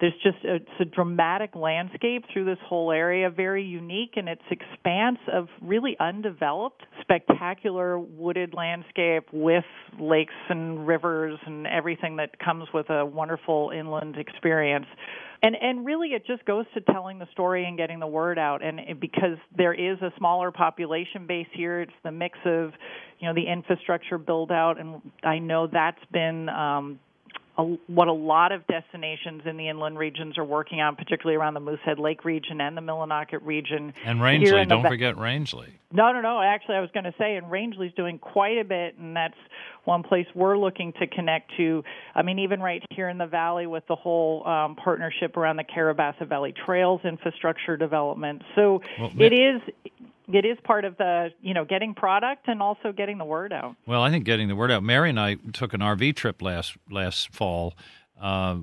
there's 0.00 0.14
just 0.22 0.38
a, 0.44 0.56
it's 0.56 0.80
a 0.80 0.84
dramatic 0.84 1.56
landscape 1.56 2.24
through 2.32 2.44
this 2.44 2.58
whole 2.64 2.92
area, 2.92 3.30
very 3.30 3.64
unique 3.64 4.12
in 4.16 4.28
its 4.28 4.42
expanse 4.50 5.18
of 5.32 5.48
really 5.60 5.96
undeveloped, 5.98 6.82
spectacular 7.00 7.98
wooded 7.98 8.54
landscape 8.54 9.24
with 9.32 9.64
lakes 9.98 10.34
and 10.48 10.86
rivers 10.86 11.38
and 11.46 11.66
everything 11.66 12.16
that 12.16 12.38
comes 12.38 12.68
with 12.72 12.88
a 12.90 13.04
wonderful 13.04 13.72
inland 13.74 14.16
experience. 14.16 14.86
And 15.42 15.54
and 15.60 15.86
really 15.86 16.08
it 16.08 16.26
just 16.26 16.44
goes 16.44 16.66
to 16.74 16.80
telling 16.80 17.20
the 17.20 17.28
story 17.32 17.64
and 17.64 17.76
getting 17.76 18.00
the 18.00 18.08
word 18.08 18.38
out. 18.38 18.62
And 18.62 18.80
it, 18.80 19.00
because 19.00 19.38
there 19.56 19.72
is 19.72 20.00
a 20.02 20.12
smaller 20.18 20.50
population 20.50 21.26
base 21.26 21.46
here 21.52 21.80
it's 21.80 21.92
the 22.02 22.10
mix 22.10 22.38
of 22.44 22.72
you 23.20 23.28
know 23.28 23.34
the 23.34 23.46
infrastructure 23.46 24.18
build 24.18 24.50
out. 24.50 24.80
And 24.80 25.00
i 25.22 25.38
know 25.38 25.68
that's 25.68 26.04
been 26.12 26.48
um 26.48 26.98
what 27.58 28.06
a 28.06 28.12
lot 28.12 28.52
of 28.52 28.66
destinations 28.68 29.42
in 29.44 29.56
the 29.56 29.68
inland 29.68 29.98
regions 29.98 30.38
are 30.38 30.44
working 30.44 30.80
on, 30.80 30.94
particularly 30.94 31.36
around 31.36 31.54
the 31.54 31.60
Moosehead 31.60 31.98
Lake 31.98 32.24
region 32.24 32.60
and 32.60 32.76
the 32.76 32.80
Millinocket 32.80 33.40
region. 33.42 33.92
And 34.04 34.22
Rangeley, 34.22 34.64
don't 34.64 34.82
the, 34.82 34.88
forget 34.88 35.18
Rangeley. 35.18 35.74
No, 35.92 36.12
no, 36.12 36.20
no. 36.20 36.40
Actually, 36.40 36.76
I 36.76 36.80
was 36.80 36.90
going 36.92 37.04
to 37.04 37.14
say, 37.18 37.36
and 37.36 37.50
Rangeley's 37.50 37.92
doing 37.96 38.18
quite 38.18 38.58
a 38.58 38.64
bit, 38.64 38.96
and 38.98 39.16
that's 39.16 39.34
one 39.84 40.02
place 40.02 40.26
we're 40.34 40.56
looking 40.56 40.92
to 41.00 41.06
connect 41.06 41.50
to. 41.56 41.82
I 42.14 42.22
mean, 42.22 42.38
even 42.38 42.60
right 42.60 42.82
here 42.90 43.08
in 43.08 43.18
the 43.18 43.26
valley 43.26 43.66
with 43.66 43.86
the 43.88 43.96
whole 43.96 44.46
um, 44.46 44.76
partnership 44.76 45.36
around 45.36 45.56
the 45.56 45.64
Carrabassett 45.64 46.28
Valley 46.28 46.54
Trails 46.64 47.00
infrastructure 47.04 47.76
development. 47.76 48.42
So 48.54 48.82
well, 49.00 49.10
it 49.18 49.32
is 49.32 49.62
it 50.32 50.44
is 50.44 50.58
part 50.64 50.84
of 50.84 50.96
the 50.98 51.30
you 51.40 51.54
know 51.54 51.64
getting 51.64 51.94
product 51.94 52.48
and 52.48 52.62
also 52.62 52.92
getting 52.92 53.18
the 53.18 53.24
word 53.24 53.52
out. 53.52 53.76
Well, 53.86 54.02
I 54.02 54.10
think 54.10 54.24
getting 54.24 54.48
the 54.48 54.56
word 54.56 54.70
out. 54.70 54.82
Mary 54.82 55.10
and 55.10 55.18
I 55.18 55.36
took 55.52 55.72
an 55.72 55.80
RV 55.80 56.16
trip 56.16 56.42
last 56.42 56.76
last 56.90 57.34
fall, 57.34 57.74
uh, 58.20 58.58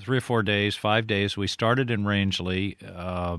three 0.00 0.18
or 0.18 0.22
four 0.22 0.42
days, 0.42 0.76
five 0.76 1.06
days. 1.06 1.36
We 1.36 1.46
started 1.46 1.90
in 1.90 2.04
Rangeley. 2.04 2.76
Uh, 2.84 3.38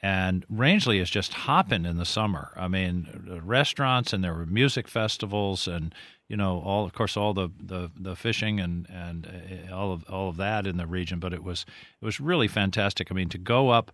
and 0.00 0.46
Rangeley 0.48 1.00
is 1.00 1.10
just 1.10 1.32
hopping 1.32 1.84
in 1.84 1.96
the 1.96 2.04
summer. 2.04 2.52
I 2.56 2.68
mean, 2.68 3.40
restaurants 3.44 4.12
and 4.12 4.22
there 4.22 4.32
were 4.32 4.46
music 4.46 4.86
festivals 4.86 5.66
and 5.66 5.92
you 6.28 6.36
know 6.36 6.60
all 6.64 6.84
of 6.84 6.92
course 6.92 7.16
all 7.16 7.34
the, 7.34 7.48
the, 7.58 7.90
the 7.98 8.14
fishing 8.14 8.60
and 8.60 8.86
and 8.88 9.26
uh, 9.26 9.74
all 9.74 9.92
of 9.92 10.04
all 10.08 10.28
of 10.28 10.36
that 10.36 10.66
in 10.66 10.76
the 10.76 10.86
region. 10.86 11.18
But 11.18 11.32
it 11.32 11.42
was 11.42 11.66
it 12.00 12.04
was 12.04 12.20
really 12.20 12.46
fantastic. 12.46 13.10
I 13.10 13.14
mean, 13.14 13.28
to 13.30 13.38
go 13.38 13.70
up 13.70 13.90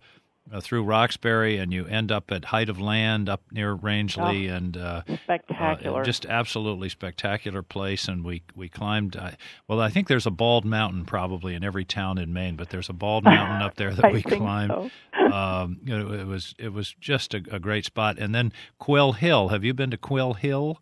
uh, 0.52 0.60
through 0.60 0.84
Roxbury, 0.84 1.58
and 1.58 1.72
you 1.72 1.86
end 1.86 2.12
up 2.12 2.30
at 2.30 2.46
Height 2.46 2.68
of 2.68 2.80
Land 2.80 3.28
up 3.28 3.42
near 3.50 3.72
Rangeley, 3.72 4.50
oh, 4.50 4.54
and 4.54 4.76
uh, 4.76 5.02
spectacular, 5.24 6.02
uh, 6.02 6.04
just 6.04 6.26
absolutely 6.26 6.88
spectacular 6.88 7.62
place. 7.62 8.08
And 8.08 8.24
we 8.24 8.42
we 8.54 8.68
climbed. 8.68 9.16
Uh, 9.16 9.32
well, 9.68 9.80
I 9.80 9.90
think 9.90 10.08
there's 10.08 10.26
a 10.26 10.30
bald 10.30 10.64
mountain 10.64 11.04
probably 11.04 11.54
in 11.54 11.64
every 11.64 11.84
town 11.84 12.18
in 12.18 12.32
Maine, 12.32 12.56
but 12.56 12.70
there's 12.70 12.88
a 12.88 12.92
bald 12.92 13.24
mountain 13.24 13.62
up 13.62 13.76
there 13.76 13.94
that 13.94 14.12
we 14.12 14.22
climbed. 14.22 14.90
So. 15.14 15.32
um, 15.32 15.78
know, 15.82 16.12
it 16.12 16.26
was 16.26 16.54
it 16.58 16.72
was 16.72 16.94
just 17.00 17.34
a, 17.34 17.42
a, 17.50 17.58
great 17.58 17.84
spot. 17.84 18.18
And 18.18 18.34
then 18.34 18.52
Quill 18.78 19.12
Hill. 19.12 19.48
Have 19.48 19.64
you 19.64 19.74
been 19.74 19.90
to 19.90 19.98
Quill 19.98 20.34
Hill? 20.34 20.80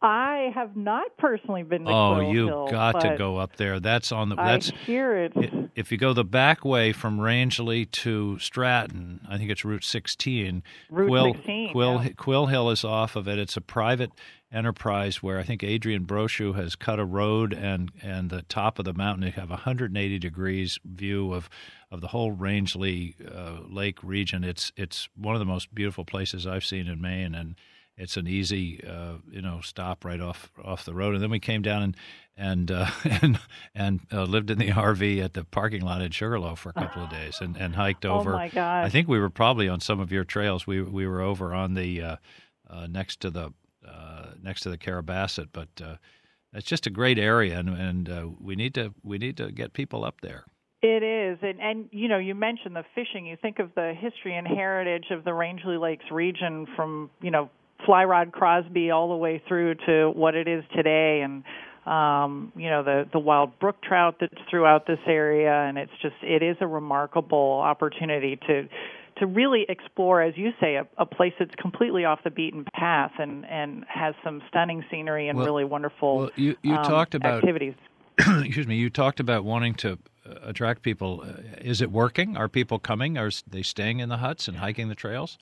I 0.00 0.52
have 0.54 0.76
not 0.76 1.16
personally 1.16 1.64
been 1.64 1.84
to 1.84 1.90
oh, 1.90 2.14
Quill 2.14 2.32
you 2.32 2.46
Hill, 2.46 2.68
got 2.68 3.00
to 3.00 3.16
go 3.16 3.36
up 3.36 3.56
there. 3.56 3.80
That's 3.80 4.12
on 4.12 4.28
the. 4.28 4.36
That's 4.36 4.70
I 4.70 4.76
hear 4.76 5.16
it. 5.16 5.32
if 5.74 5.90
you 5.90 5.98
go 5.98 6.12
the 6.12 6.24
back 6.24 6.64
way 6.64 6.92
from 6.92 7.20
Rangeley 7.20 7.84
to 7.86 8.38
Stratton. 8.38 9.20
I 9.28 9.38
think 9.38 9.50
it's 9.50 9.64
Route 9.64 9.82
16. 9.82 10.62
Route 10.90 11.08
Quill 11.08 11.34
16, 11.34 11.72
Quill 11.72 12.02
yeah. 12.04 12.08
Quill 12.16 12.46
Hill 12.46 12.70
is 12.70 12.84
off 12.84 13.16
of 13.16 13.26
it. 13.26 13.40
It's 13.40 13.56
a 13.56 13.60
private 13.60 14.12
enterprise 14.52 15.22
where 15.22 15.38
I 15.38 15.42
think 15.42 15.64
Adrian 15.64 16.06
Brochu 16.06 16.54
has 16.54 16.76
cut 16.76 17.00
a 17.00 17.04
road 17.04 17.52
and 17.52 17.90
and 18.00 18.30
the 18.30 18.42
top 18.42 18.78
of 18.78 18.84
the 18.84 18.94
mountain 18.94 19.26
you 19.26 19.32
have 19.32 19.50
a 19.50 19.54
180 19.54 20.18
degrees 20.18 20.78
view 20.84 21.34
of 21.34 21.50
of 21.90 22.00
the 22.00 22.08
whole 22.08 22.30
Rangeley 22.30 23.16
uh, 23.26 23.58
Lake 23.68 24.02
region. 24.04 24.44
It's 24.44 24.70
it's 24.76 25.08
one 25.16 25.34
of 25.34 25.40
the 25.40 25.44
most 25.44 25.74
beautiful 25.74 26.04
places 26.04 26.46
I've 26.46 26.64
seen 26.64 26.86
in 26.86 27.00
Maine 27.00 27.34
and 27.34 27.56
it's 27.98 28.16
an 28.16 28.26
easy 28.26 28.82
uh, 28.88 29.14
you 29.30 29.42
know 29.42 29.60
stop 29.62 30.04
right 30.04 30.20
off 30.20 30.50
off 30.64 30.84
the 30.84 30.94
road 30.94 31.14
and 31.14 31.22
then 31.22 31.30
we 31.30 31.40
came 31.40 31.62
down 31.62 31.82
and 31.82 31.96
and 32.36 32.70
uh, 32.70 32.90
and 33.22 33.38
and 33.74 34.00
uh, 34.12 34.22
lived 34.22 34.50
in 34.50 34.58
the 34.58 34.68
RV 34.68 35.22
at 35.22 35.34
the 35.34 35.44
parking 35.44 35.82
lot 35.82 36.00
in 36.00 36.12
Sugarloaf 36.12 36.60
for 36.60 36.70
a 36.70 36.72
couple 36.72 37.02
of 37.02 37.10
days 37.10 37.40
and, 37.40 37.56
and 37.56 37.74
hiked 37.74 38.06
over. 38.06 38.14
Oh, 38.14 38.20
over 38.20 38.32
my 38.32 38.48
gosh. 38.48 38.86
I 38.86 38.88
think 38.88 39.08
we 39.08 39.18
were 39.18 39.30
probably 39.30 39.68
on 39.68 39.80
some 39.80 40.00
of 40.00 40.12
your 40.12 40.24
trails 40.24 40.66
we 40.66 40.80
we 40.80 41.06
were 41.06 41.20
over 41.20 41.52
on 41.52 41.74
the 41.74 42.00
uh, 42.00 42.16
uh, 42.70 42.86
next 42.86 43.20
to 43.20 43.30
the 43.30 43.52
uh, 43.86 44.26
next 44.42 44.62
to 44.62 44.70
the 44.70 44.78
Carrabassett 44.78 45.48
but 45.52 45.68
uh, 45.84 45.96
it's 46.52 46.66
just 46.66 46.86
a 46.86 46.90
great 46.90 47.18
area 47.18 47.58
and 47.58 47.68
and 47.70 48.08
uh, 48.08 48.28
we 48.40 48.54
need 48.54 48.74
to 48.74 48.94
we 49.02 49.18
need 49.18 49.36
to 49.36 49.50
get 49.50 49.72
people 49.72 50.04
up 50.04 50.20
there 50.20 50.44
It 50.80 51.02
is, 51.02 51.38
and 51.42 51.60
and 51.60 51.88
you 51.90 52.08
know, 52.08 52.18
you 52.18 52.36
mentioned 52.36 52.76
the 52.76 52.84
fishing. 52.94 53.26
You 53.26 53.36
think 53.36 53.58
of 53.58 53.74
the 53.74 53.94
history 53.98 54.36
and 54.36 54.46
heritage 54.46 55.06
of 55.10 55.24
the 55.24 55.34
Rangeley 55.34 55.76
Lakes 55.76 56.04
region 56.12 56.66
from 56.76 57.10
you 57.20 57.32
know 57.32 57.50
Fly 57.86 58.04
Rod 58.04 58.32
Crosby 58.32 58.90
all 58.90 59.08
the 59.08 59.16
way 59.16 59.42
through 59.46 59.76
to 59.86 60.10
what 60.10 60.34
it 60.34 60.48
is 60.48 60.64
today, 60.74 61.22
and 61.22 61.44
um, 61.86 62.52
you 62.56 62.68
know 62.68 62.82
the 62.82 63.08
the 63.12 63.18
wild 63.18 63.58
brook 63.58 63.76
trout 63.82 64.16
that's 64.20 64.34
throughout 64.50 64.86
this 64.86 64.98
area, 65.06 65.52
and 65.52 65.78
it's 65.78 65.92
just 66.02 66.16
it 66.22 66.42
is 66.42 66.56
a 66.60 66.66
remarkable 66.66 67.60
opportunity 67.62 68.36
to 68.46 68.68
to 69.18 69.26
really 69.26 69.66
explore, 69.68 70.22
as 70.22 70.34
you 70.36 70.50
say, 70.60 70.76
a, 70.76 70.86
a 70.96 71.06
place 71.06 71.32
that's 71.38 71.54
completely 71.56 72.04
off 72.04 72.20
the 72.24 72.30
beaten 72.30 72.64
path 72.74 73.12
and 73.18 73.44
and 73.46 73.84
has 73.88 74.14
some 74.24 74.42
stunning 74.48 74.84
scenery 74.90 75.28
and 75.28 75.36
Well- 75.36 75.46
really 75.46 75.64
wonderful 75.64 76.18
well 76.18 76.30
you 76.36 76.56
you 76.62 76.74
um, 76.74 76.84
talked 76.84 77.14
about 77.14 77.38
activities. 77.38 77.74
excuse 78.18 78.66
me, 78.66 78.76
you 78.76 78.90
talked 78.90 79.20
about 79.20 79.44
wanting 79.44 79.74
to 79.74 79.92
uh, 80.26 80.34
attract 80.42 80.82
people. 80.82 81.24
Uh, 81.24 81.40
Is 81.60 81.80
it 81.80 81.92
working? 81.92 82.36
Are 82.36 82.48
people 82.48 82.80
coming? 82.80 83.16
Are 83.16 83.30
they 83.48 83.62
staying 83.62 84.00
in 84.00 84.08
the 84.08 84.16
huts 84.16 84.48
and 84.48 84.56
hiking 84.56 84.88
the 84.88 84.96
trails? 84.96 85.38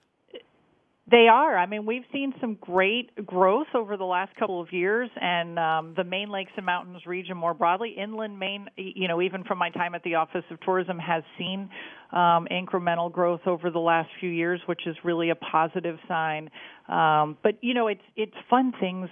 They 1.08 1.28
are. 1.28 1.56
I 1.56 1.66
mean, 1.66 1.86
we've 1.86 2.02
seen 2.12 2.34
some 2.40 2.56
great 2.60 3.24
growth 3.24 3.68
over 3.76 3.96
the 3.96 4.04
last 4.04 4.34
couple 4.34 4.60
of 4.60 4.72
years, 4.72 5.08
and 5.20 5.56
um, 5.56 5.94
the 5.96 6.02
Maine 6.02 6.30
Lakes 6.30 6.50
and 6.56 6.66
Mountains 6.66 7.06
region 7.06 7.36
more 7.36 7.54
broadly, 7.54 7.90
inland 7.96 8.36
Maine. 8.36 8.66
You 8.76 9.06
know, 9.06 9.22
even 9.22 9.44
from 9.44 9.56
my 9.58 9.70
time 9.70 9.94
at 9.94 10.02
the 10.02 10.16
Office 10.16 10.42
of 10.50 10.60
Tourism, 10.62 10.98
has 10.98 11.22
seen 11.38 11.70
um, 12.12 12.48
incremental 12.50 13.12
growth 13.12 13.42
over 13.46 13.70
the 13.70 13.78
last 13.78 14.08
few 14.18 14.30
years, 14.30 14.60
which 14.66 14.80
is 14.84 14.96
really 15.04 15.30
a 15.30 15.36
positive 15.36 15.96
sign. 16.08 16.50
Um, 16.88 17.38
but 17.40 17.54
you 17.62 17.72
know, 17.72 17.86
it's 17.86 18.02
it's 18.16 18.34
fun 18.50 18.72
things 18.80 19.08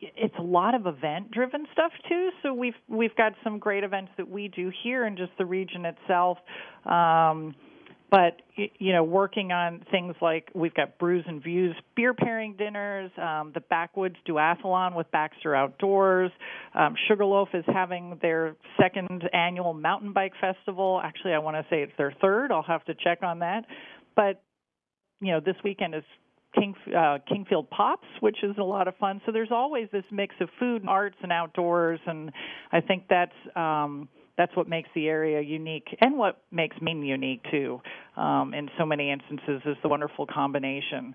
it's 0.00 0.34
a 0.38 0.42
lot 0.42 0.74
of 0.74 0.86
event 0.86 1.30
driven 1.30 1.66
stuff 1.72 1.92
too 2.08 2.28
so 2.42 2.52
we've 2.52 2.74
we've 2.88 3.14
got 3.16 3.32
some 3.42 3.58
great 3.58 3.84
events 3.84 4.10
that 4.18 4.28
we 4.28 4.48
do 4.48 4.70
here 4.82 5.06
in 5.06 5.16
just 5.16 5.30
the 5.38 5.46
region 5.46 5.86
itself 5.86 6.36
um 6.84 7.54
but 8.10 8.40
you 8.54 8.92
know 8.92 9.02
working 9.02 9.52
on 9.52 9.84
things 9.90 10.14
like 10.20 10.50
we've 10.54 10.74
got 10.74 10.98
brews 10.98 11.24
and 11.26 11.42
views 11.42 11.74
beer 11.96 12.14
pairing 12.14 12.54
dinners 12.56 13.10
um 13.18 13.50
the 13.54 13.60
backwoods 13.60 14.16
duathlon 14.28 14.94
with 14.94 15.10
baxter 15.10 15.54
outdoors. 15.54 16.30
Um 16.74 16.94
sugarloaf 17.08 17.48
is 17.54 17.64
having 17.66 18.18
their 18.22 18.56
second 18.80 19.28
annual 19.32 19.74
mountain 19.74 20.12
bike 20.12 20.32
festival. 20.40 21.00
Actually 21.02 21.32
i 21.32 21.38
want 21.38 21.56
to 21.56 21.64
say 21.70 21.82
it's 21.82 21.96
their 21.98 22.14
third. 22.20 22.52
I'll 22.52 22.62
have 22.62 22.84
to 22.84 22.94
check 22.94 23.22
on 23.22 23.40
that. 23.40 23.64
But 24.16 24.42
you 25.20 25.32
know 25.32 25.40
this 25.40 25.56
weekend 25.64 25.94
is 25.94 26.04
King, 26.54 26.74
uh, 26.88 27.18
Kingfield 27.30 27.68
Pops, 27.70 28.06
which 28.20 28.36
is 28.42 28.54
a 28.58 28.62
lot 28.62 28.88
of 28.88 28.96
fun. 28.96 29.20
So 29.26 29.32
there's 29.32 29.50
always 29.50 29.88
this 29.92 30.04
mix 30.10 30.34
of 30.40 30.48
food, 30.58 30.82
and 30.82 30.88
arts, 30.88 31.16
and 31.22 31.32
outdoors, 31.32 32.00
and 32.06 32.30
I 32.72 32.80
think 32.80 33.04
that's 33.08 33.32
um, 33.56 34.08
that's 34.36 34.54
what 34.56 34.68
makes 34.68 34.88
the 34.94 35.08
area 35.08 35.40
unique, 35.40 35.96
and 36.00 36.16
what 36.16 36.42
makes 36.50 36.76
Maine 36.80 37.02
unique 37.02 37.42
too. 37.50 37.80
Um, 38.16 38.54
in 38.54 38.68
so 38.78 38.84
many 38.84 39.10
instances, 39.10 39.62
is 39.64 39.76
the 39.82 39.88
wonderful 39.88 40.26
combination. 40.26 41.14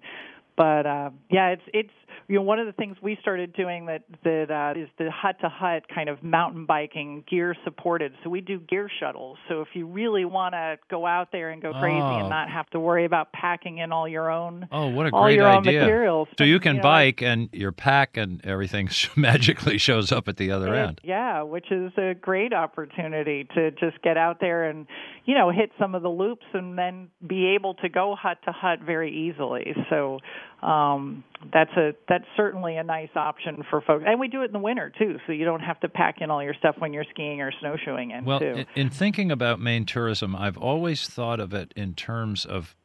But 0.60 0.86
uh, 0.86 1.10
yeah, 1.32 1.52
it's 1.52 1.62
it's 1.74 1.90
you 2.28 2.36
know 2.36 2.42
one 2.42 2.60
of 2.60 2.66
the 2.68 2.74
things 2.74 2.98
we 3.02 3.18
started 3.22 3.54
doing 3.54 3.86
that 3.86 4.04
that 4.26 4.52
uh, 4.52 4.78
is 4.80 4.90
the 4.98 5.10
hut 5.10 5.38
to 5.40 5.48
hut 5.48 5.84
kind 5.94 6.10
of 6.10 6.22
mountain 6.22 6.66
biking 6.66 7.24
gear 7.32 7.56
supported. 7.64 8.12
So 8.26 8.30
we 8.30 8.42
do 8.42 8.60
gear 8.60 8.92
shuttles. 9.00 9.38
So 9.48 9.62
if 9.62 9.70
you 9.74 9.88
really 9.88 10.26
want 10.26 10.54
to 10.56 10.78
go 10.92 11.06
out 11.06 11.30
there 11.32 11.50
and 11.52 11.62
go 11.62 11.72
crazy 11.72 11.96
Oh. 12.02 12.20
and 12.20 12.30
not 12.30 12.50
have 12.52 12.70
to 12.72 12.80
worry 12.80 13.06
about 13.06 13.32
packing 13.32 13.78
in 13.78 13.94
all 13.94 14.06
your 14.06 14.30
own 14.30 14.68
Oh, 14.70 14.88
what 14.88 15.08
a 15.08 15.12
all 15.16 15.24
great 15.24 15.40
idea! 15.40 15.80
materials. 15.80 16.28
So 16.38 16.44
you 16.44 16.60
can 16.60 16.76
know, 16.76 16.82
bike, 16.84 17.22
and 17.22 17.48
your 17.54 17.72
pack 17.72 18.18
and 18.18 18.46
everything 18.46 18.90
magically 19.16 19.78
shows 19.78 20.12
up 20.12 20.28
at 20.28 20.36
the 20.36 20.52
other 20.52 20.76
it- 20.76 20.78
end. 20.88 21.02
Yeah, 21.06 21.44
which 21.44 21.72
is 21.72 21.94
a 21.98 22.16
great 22.16 22.52
opportunity 22.52 23.48
to 23.56 23.72
just 23.72 24.02
get 24.04 24.18
out 24.18 24.42
there 24.42 24.70
and 24.70 24.88
you 25.24 25.36
know 25.36 25.52
hit 25.52 25.72
some 25.80 25.96
of 25.96 26.02
the 26.02 26.10
loops 26.10 26.46
and 26.54 26.78
then 26.78 27.08
be 27.26 27.56
able 27.56 27.76
to 27.76 27.88
go 27.88 28.14
hut 28.20 28.40
to 28.44 28.52
hut 28.52 28.80
very 28.86 29.12
easily. 29.16 29.74
So 29.90 30.20
um, 30.62 31.24
that's 31.54 31.72
a 31.78 31.94
that's 32.08 32.26
certainly 32.36 32.76
a 32.76 32.84
nice 32.84 33.10
option 33.16 33.64
for 33.70 33.82
folks, 33.82 34.04
and 34.06 34.20
we 34.20 34.28
do 34.28 34.42
it 34.42 34.46
in 34.46 34.52
the 34.52 34.60
winter 34.60 34.92
too, 34.98 35.18
so 35.26 35.32
you 35.32 35.46
don't 35.46 35.62
have 35.62 35.80
to 35.82 35.90
pack 35.90 36.18
in 36.20 36.30
all 36.30 36.44
your 36.44 36.54
stuff 36.54 36.76
when 36.80 36.92
you're 36.92 37.06
skiing 37.12 37.42
or 37.42 37.52
snowshoeing 37.60 38.12
in 38.12 38.26
Well, 38.26 38.40
too. 38.40 38.46
in, 38.46 38.66
in 38.76 38.90
thinking 38.90 39.32
about 39.32 39.60
Maine 39.60 39.86
tourism, 39.86 40.36
I've 40.36 40.58
always 40.58 41.08
thought 41.08 41.40
of 41.40 41.54
it 41.54 41.74
in 41.76 41.94
terms 41.94 42.46
of 42.46 42.76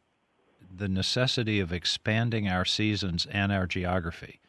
the 0.76 0.88
necessity 0.88 1.60
of 1.60 1.72
expanding 1.72 2.48
our 2.48 2.64
seasons 2.64 3.26
and 3.30 3.52
our 3.52 3.66
geography 3.66 4.40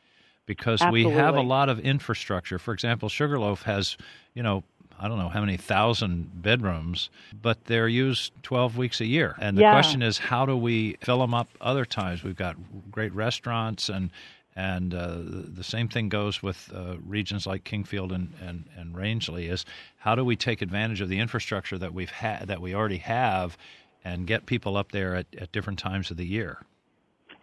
because 0.46 0.82
we 0.92 1.04
have 1.10 1.36
a 1.36 1.42
lot 1.42 1.70
of 1.70 1.80
infrastructure. 1.80 2.60
For 2.60 2.74
example, 2.74 3.10
Sugarloaf 3.10 3.64
has, 3.64 3.98
you 4.34 4.44
know, 4.44 4.64
I 5.00 5.08
don't 5.08 5.18
know 5.18 5.30
how 5.30 5.42
many 5.42 5.58
thousand 5.58 6.42
bedrooms, 6.42 7.10
but 7.42 7.66
they're 7.66 7.88
used 7.88 8.32
12 8.44 8.78
weeks 8.78 9.02
a 9.02 9.06
year. 9.06 9.36
And 9.40 9.58
the 9.58 9.62
Yeah. 9.64 9.72
question 9.72 10.02
is, 10.02 10.18
how 10.18 10.46
do 10.46 10.56
we 10.56 10.94
fill 11.02 11.20
them 11.20 11.34
up 11.34 11.50
other 11.62 11.86
times? 11.86 12.24
We've 12.24 12.36
got 12.36 12.56
great 12.92 13.14
restaurants 13.14 13.90
and 13.90 14.10
and 14.58 14.94
uh, 14.94 15.18
the 15.18 15.66
same 15.66 15.90
thing 15.90 16.08
goes 16.08 16.42
with 16.42 16.72
uh, 16.74 16.96
regions 17.06 17.46
like 17.46 17.66
Kingfield 17.66 18.16
and, 18.16 18.32
and, 18.42 18.64
and 18.78 18.96
Rangeley 18.96 19.48
is 19.48 19.66
how 19.98 20.16
do 20.16 20.24
we 20.24 20.38
take 20.38 20.62
advantage 20.62 21.02
of 21.02 21.10
the 21.10 21.20
infrastructure 21.20 21.78
that 21.78 21.94
we've 21.94 22.10
had 22.10 22.48
that 22.48 22.62
we 22.62 22.74
already 22.74 23.00
have 23.00 23.58
and 24.06 24.26
get 24.26 24.46
people 24.46 24.78
up 24.78 24.94
there 24.94 25.14
at, 25.14 25.26
at 25.38 25.52
different 25.52 25.78
times 25.78 26.10
of 26.10 26.16
the 26.16 26.26
year? 26.26 26.60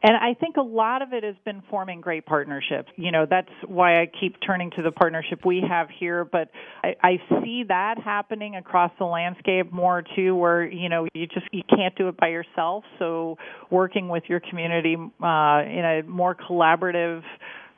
And 0.02 0.16
I 0.16 0.35
think 0.35 0.56
a 0.56 0.62
lot 0.62 1.00
of 1.00 1.12
it 1.12 1.23
has 1.23 1.37
been 1.44 1.62
forming 1.71 2.00
great 2.00 2.26
partnerships. 2.26 2.90
You 2.97 3.12
know, 3.12 3.25
that's 3.28 3.50
why 3.66 4.00
I 4.02 4.11
keep 4.21 4.37
turning 4.44 4.73
to 4.73 4.82
the 4.82 4.90
partnership 4.90 5.44
we 5.44 5.62
have 5.68 5.88
here. 5.97 6.25
But 6.25 6.50
I, 6.82 6.97
I 7.02 7.16
see 7.44 7.64
that 7.68 7.99
happening 8.02 8.56
across 8.56 8.90
the 8.99 9.04
landscape 9.04 9.73
more 9.73 10.02
too, 10.16 10.35
where 10.35 10.64
you 10.64 10.88
know 10.88 11.06
you 11.14 11.26
just 11.26 11.47
you 11.52 11.62
can't 11.68 11.94
do 11.94 12.09
it 12.09 12.16
by 12.16 12.28
yourself. 12.28 12.85
So 12.99 13.38
working 13.71 14.09
with 14.09 14.25
your 14.26 14.40
community 14.40 14.97
uh, 14.97 15.62
in 15.62 15.85
a 15.85 16.02
more 16.04 16.35
collaborative 16.35 17.23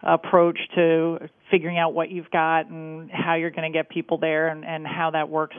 approach 0.03 0.59
to 0.75 1.19
figuring 1.51 1.79
out 1.79 1.95
what 1.95 2.11
you've 2.11 2.31
got 2.31 2.69
and 2.69 3.11
how 3.11 3.35
you're 3.35 3.51
going 3.51 3.71
to 3.71 3.77
get 3.77 3.89
people 3.89 4.19
there 4.19 4.49
and, 4.49 4.65
and 4.65 4.87
how 4.87 5.11
that 5.11 5.29
works 5.29 5.57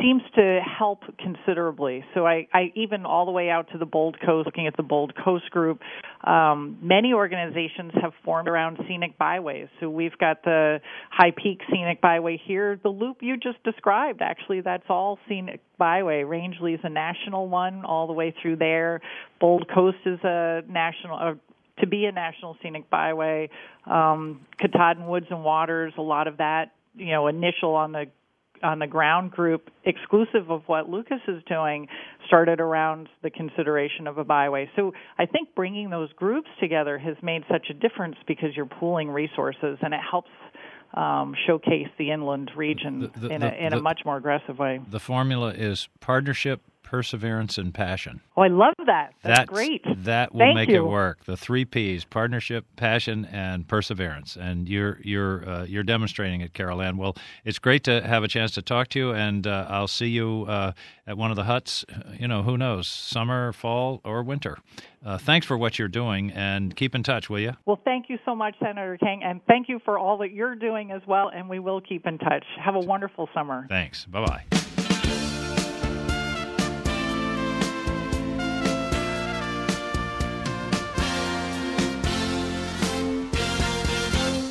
seems 0.00 0.22
to 0.34 0.60
help 0.60 1.02
considerably. 1.18 2.04
So 2.14 2.26
I, 2.26 2.48
I 2.52 2.72
even 2.74 3.04
all 3.06 3.26
the 3.26 3.32
way 3.32 3.50
out 3.50 3.68
to 3.72 3.78
the 3.78 3.86
Bold 3.86 4.16
Coast, 4.24 4.46
looking 4.46 4.66
at 4.66 4.76
the 4.76 4.82
Bold 4.82 5.14
Coast 5.22 5.50
group, 5.50 5.80
um, 6.24 6.78
many 6.82 7.12
organizations 7.12 7.92
have 8.00 8.12
formed 8.24 8.48
around 8.48 8.78
scenic 8.88 9.18
byways. 9.18 9.68
So 9.80 9.88
we've 9.90 10.16
got 10.18 10.42
the 10.44 10.80
High 11.10 11.32
Peak 11.36 11.60
Scenic 11.70 12.00
Byway 12.00 12.40
here. 12.44 12.78
The 12.82 12.88
loop 12.88 13.18
you 13.20 13.36
just 13.36 13.62
described, 13.64 14.22
actually, 14.22 14.60
that's 14.60 14.84
all 14.88 15.18
scenic 15.28 15.60
byway. 15.78 16.24
Rangeley 16.24 16.74
is 16.74 16.80
a 16.82 16.90
national 16.90 17.48
one, 17.48 17.84
all 17.84 18.06
the 18.06 18.12
way 18.12 18.34
through 18.40 18.56
there. 18.56 19.00
Bold 19.40 19.66
Coast 19.72 19.98
is 20.06 20.18
a 20.22 20.62
national. 20.68 21.18
Uh, 21.18 21.34
to 21.78 21.86
be 21.86 22.04
a 22.04 22.12
national 22.12 22.58
scenic 22.62 22.90
byway, 22.90 23.48
um, 23.86 24.42
Katahdin 24.60 25.06
Woods 25.06 25.26
and 25.30 25.42
Waters, 25.42 25.94
a 25.96 26.02
lot 26.02 26.28
of 26.28 26.36
that, 26.36 26.72
you 26.94 27.12
know, 27.12 27.26
initial 27.26 27.74
on 27.74 27.92
the 27.92 28.04
on 28.62 28.78
the 28.78 28.86
ground 28.86 29.30
group, 29.30 29.70
exclusive 29.84 30.50
of 30.50 30.62
what 30.66 30.88
Lucas 30.88 31.20
is 31.28 31.42
doing, 31.48 31.88
started 32.26 32.60
around 32.60 33.08
the 33.22 33.30
consideration 33.30 34.06
of 34.06 34.18
a 34.18 34.24
byway. 34.24 34.68
So 34.76 34.92
I 35.18 35.26
think 35.26 35.54
bringing 35.54 35.90
those 35.90 36.12
groups 36.12 36.48
together 36.60 36.98
has 36.98 37.16
made 37.22 37.44
such 37.50 37.66
a 37.70 37.74
difference 37.74 38.16
because 38.26 38.50
you're 38.56 38.66
pooling 38.66 39.10
resources 39.10 39.78
and 39.82 39.94
it 39.94 40.00
helps 40.08 40.30
um, 40.94 41.34
showcase 41.46 41.86
the 41.98 42.10
inland 42.10 42.50
region 42.56 43.00
The- 43.14 43.20
the- 43.20 43.28
in, 43.30 43.42
a, 43.42 43.48
in 43.48 43.70
the- 43.70 43.78
a 43.78 43.82
much 43.82 44.00
more 44.04 44.16
aggressive 44.16 44.58
way. 44.58 44.80
The 44.90 44.98
formula 45.00 45.52
is 45.52 45.88
partnership, 46.00 46.60
perseverance, 46.90 47.56
and 47.56 47.72
passion. 47.72 48.20
Oh, 48.36 48.42
I 48.42 48.48
love 48.48 48.74
that. 48.86 49.14
That's, 49.22 49.38
That's 49.38 49.48
great. 49.48 49.84
That 50.04 50.32
will 50.32 50.40
Thank 50.40 50.56
make 50.56 50.68
you. 50.70 50.84
it 50.84 50.88
work. 50.88 51.24
The 51.24 51.36
three 51.36 51.64
P's: 51.64 52.04
partnership, 52.04 52.66
passion, 52.74 53.26
and 53.26 53.66
perseverance. 53.68 54.36
And 54.36 54.68
you're 54.68 54.98
you're 55.02 55.48
uh, 55.48 55.64
you're 55.64 55.84
demonstrating 55.84 56.40
it, 56.40 56.52
Carol 56.52 56.82
Ann. 56.82 56.96
Well, 56.96 57.16
it's 57.44 57.60
great 57.60 57.84
to 57.84 58.02
have 58.02 58.24
a 58.24 58.28
chance 58.28 58.50
to 58.54 58.62
talk 58.62 58.88
to 58.88 58.98
you, 58.98 59.10
and 59.12 59.46
uh, 59.46 59.66
I'll 59.68 59.86
see 59.86 60.08
you 60.08 60.46
uh, 60.48 60.72
at 61.06 61.16
one 61.16 61.30
of 61.30 61.36
the 61.36 61.44
huts. 61.44 61.84
You 62.18 62.26
know, 62.26 62.42
who 62.42 62.58
knows, 62.58 62.88
summer, 62.88 63.52
fall, 63.52 64.00
or 64.04 64.24
winter. 64.24 64.58
Uh, 65.06 65.16
thanks 65.16 65.46
for 65.46 65.56
what 65.56 65.78
you're 65.78 65.88
doing, 65.88 66.32
and 66.32 66.74
keep 66.74 66.96
in 66.96 67.04
touch, 67.04 67.30
will 67.30 67.38
you? 67.38 67.52
Well, 67.66 67.80
thank 67.84 68.10
you 68.10 68.18
so 68.24 68.34
much, 68.34 68.56
Senator 68.60 68.98
King, 68.98 69.22
and 69.22 69.40
thank 69.46 69.68
you 69.68 69.78
for 69.84 69.96
all 69.96 70.18
that 70.18 70.32
you're 70.32 70.56
doing 70.56 70.90
as 70.90 71.02
well. 71.06 71.30
And 71.32 71.48
we 71.48 71.60
will 71.60 71.80
keep 71.80 72.04
in 72.04 72.18
touch. 72.18 72.44
Have 72.62 72.74
a 72.74 72.80
wonderful 72.80 73.28
summer. 73.32 73.66
Thanks. 73.68 74.06
Bye 74.06 74.26
bye. 74.26 74.59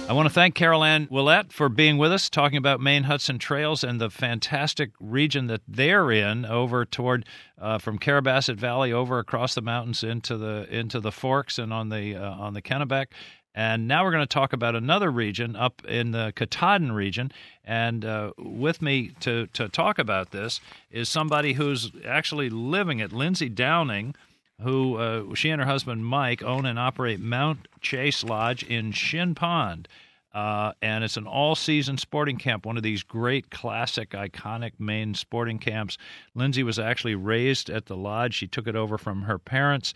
I 0.10 0.14
want 0.14 0.28
to 0.28 0.34
thank 0.34 0.56
Carol 0.56 0.84
Ann 0.84 1.06
Ouellette 1.06 1.52
for 1.52 1.70
being 1.70 2.00
with 2.00 2.12
us, 2.12 2.32
talking 2.32 2.58
about 2.58 2.82
Maine 2.82 3.04
Huts 3.04 3.30
and 3.30 3.40
Trails 3.40 3.84
and 3.84 4.02
the 4.02 4.10
fantastic 4.10 4.90
region 5.00 5.46
that 5.46 5.62
they're 5.68 6.12
in, 6.12 6.48
over 6.48 6.84
toward 6.84 7.28
uh, 7.62 7.78
from 7.78 8.00
Carrabassett 8.00 8.56
Valley 8.56 8.92
over 8.92 9.20
across 9.20 9.54
the 9.54 9.62
mountains 9.62 10.04
into 10.04 10.36
the 10.36 10.68
into 10.76 11.00
the 11.00 11.12
Forks 11.12 11.60
and 11.60 11.72
on 11.72 11.90
the 11.90 12.16
uh, 12.16 12.32
on 12.32 12.56
the 12.56 12.62
Kennebec. 12.64 13.10
And 13.54 13.88
now 13.88 14.04
we're 14.04 14.12
going 14.12 14.24
to 14.24 14.28
talk 14.28 14.52
about 14.52 14.76
another 14.76 15.12
region 15.12 15.56
up 15.56 15.86
in 15.86 16.10
the 16.10 16.34
Katahdin 16.36 16.92
region. 16.92 17.32
And 17.64 18.04
uh, 18.04 18.32
with 18.40 18.82
me 18.82 19.12
to, 19.20 19.46
to 19.54 19.70
talk 19.70 20.00
about 20.00 20.32
this 20.32 20.60
is 20.90 21.08
somebody 21.08 21.54
who's 21.54 21.92
actually 22.04 22.50
living 22.50 22.98
it, 22.98 23.14
Lindsay 23.14 23.50
Downing, 23.50 24.16
who 24.62 24.98
uh, 24.98 25.36
she 25.36 25.50
and 25.50 25.62
her 25.62 25.68
husband 25.68 26.06
Mike 26.06 26.44
own 26.44 26.66
and 26.66 26.78
operate 26.78 27.20
Mount 27.20 27.68
Chase 27.82 28.24
Lodge 28.24 28.64
in 28.64 28.92
Shin 28.92 29.36
Pond. 29.36 29.88
Uh, 30.34 30.74
and 30.82 31.04
it's 31.04 31.18
an 31.18 31.26
all 31.26 31.56
season 31.56 31.98
sporting 31.98 32.38
camp, 32.38 32.66
one 32.66 32.78
of 32.78 32.84
these 32.84 33.02
great, 33.02 33.50
classic, 33.50 34.12
iconic 34.12 34.74
Maine 34.78 35.16
sporting 35.16 35.58
camps. 35.58 35.98
Lindsay 36.36 36.62
was 36.62 36.78
actually 36.78 37.16
raised 37.16 37.70
at 37.70 37.88
the 37.88 37.98
lodge. 37.98 38.36
She 38.36 38.48
took 38.48 38.68
it 38.68 38.76
over 38.76 38.98
from 38.98 39.24
her 39.24 39.40
parents. 39.40 39.94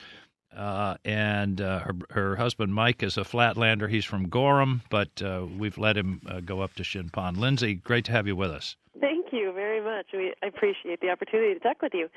Uh, 0.55 0.95
and 1.03 1.61
uh, 1.61 1.79
her, 1.79 1.95
her 2.11 2.35
husband 2.35 2.73
Mike 2.73 3.01
is 3.01 3.17
a 3.17 3.21
flatlander. 3.21 3.89
He's 3.89 4.05
from 4.05 4.29
Gorham, 4.29 4.81
but 4.89 5.21
uh, 5.21 5.45
we've 5.57 5.77
let 5.77 5.97
him 5.97 6.21
uh, 6.27 6.41
go 6.41 6.61
up 6.61 6.73
to 6.75 6.83
Shin 6.83 7.09
Pond. 7.09 7.37
Lindsay, 7.37 7.75
great 7.75 8.05
to 8.05 8.11
have 8.11 8.27
you 8.27 8.35
with 8.35 8.51
us. 8.51 8.75
Thank 8.99 9.27
you 9.31 9.51
very 9.51 9.81
much. 9.81 10.07
We 10.13 10.33
I 10.43 10.47
appreciate 10.47 11.01
the 11.01 11.09
opportunity 11.09 11.53
to 11.55 11.59
talk 11.59 11.81
with 11.81 11.93
you. 11.95 12.07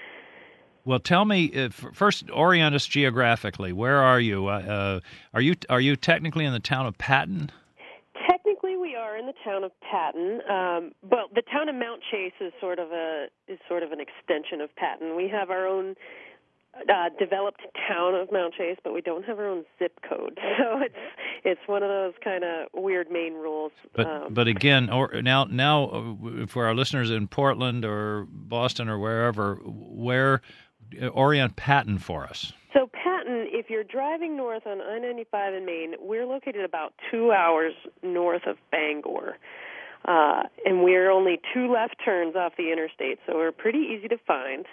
Well, 0.86 1.00
tell 1.00 1.24
me 1.24 1.52
uh, 1.52 1.68
first. 1.70 2.30
Orient 2.30 2.72
us 2.74 2.86
geographically. 2.86 3.72
Where 3.72 4.00
are 4.00 4.20
you? 4.20 4.46
Uh, 4.46 5.00
are 5.34 5.40
you 5.40 5.56
are 5.68 5.80
you 5.80 5.96
technically 5.96 6.44
in 6.44 6.52
the 6.52 6.60
town 6.60 6.86
of 6.86 6.96
Patten? 6.96 7.50
Technically, 8.30 8.76
we 8.76 8.94
are 8.94 9.16
in 9.16 9.26
the 9.26 9.34
town 9.44 9.64
of 9.64 9.72
Patten, 9.80 10.40
um, 10.48 10.92
but 11.02 11.34
the 11.34 11.42
town 11.42 11.68
of 11.68 11.74
Mount 11.74 12.02
Chase 12.08 12.34
is 12.40 12.52
sort 12.60 12.78
of 12.78 12.92
a 12.92 13.26
is 13.48 13.58
sort 13.68 13.82
of 13.82 13.90
an 13.90 13.98
extension 14.00 14.60
of 14.60 14.74
Patten. 14.76 15.16
We 15.16 15.28
have 15.28 15.50
our 15.50 15.66
own 15.66 15.96
uh, 16.88 17.08
developed 17.18 17.62
town 17.88 18.14
of 18.14 18.30
Mount 18.30 18.54
Chase, 18.54 18.76
but 18.84 18.92
we 18.92 19.00
don't 19.00 19.24
have 19.24 19.38
our 19.38 19.48
own 19.48 19.64
zip 19.78 19.98
code. 20.08 20.38
So 20.58 20.80
it's 20.80 20.94
it's 21.44 21.60
one 21.66 21.82
of 21.82 21.90
those 21.90 22.14
kind 22.24 22.42
of 22.42 22.68
weird 22.72 23.10
main 23.10 23.34
rules. 23.34 23.72
But 23.94 24.06
um, 24.06 24.34
but 24.34 24.48
again, 24.48 24.88
or 24.88 25.20
now 25.20 25.44
now 25.44 25.84
uh, 25.84 26.46
for 26.46 26.66
our 26.66 26.74
listeners 26.74 27.10
in 27.10 27.28
Portland 27.28 27.84
or 27.84 28.26
Boston 28.30 28.88
or 28.88 28.98
wherever, 28.98 29.56
where 29.56 30.34
uh, 30.34 30.38
Uh, 31.00 31.06
orient 31.08 31.56
Patten 31.56 31.98
for 31.98 32.24
us. 32.24 32.52
So 32.72 32.88
Patten, 32.92 33.46
if 33.50 33.70
you're 33.70 33.84
driving 33.84 34.36
north 34.36 34.66
on 34.66 34.80
I-95 34.80 35.56
in 35.56 35.64
Maine, 35.64 35.94
we're 35.98 36.26
located 36.26 36.64
about 36.64 36.92
two 37.10 37.32
hours 37.32 37.72
north 38.02 38.42
of 38.46 38.56
Bangor. 38.70 39.36
Uh, 40.06 40.44
and 40.64 40.84
we're 40.84 41.10
only 41.10 41.40
two 41.52 41.70
left 41.72 41.96
turns 42.04 42.36
off 42.36 42.52
the 42.56 42.70
interstate, 42.70 43.18
so 43.26 43.34
we're 43.34 43.50
pretty 43.50 43.78
easy 43.78 44.06
to 44.06 44.18
find. 44.18 44.64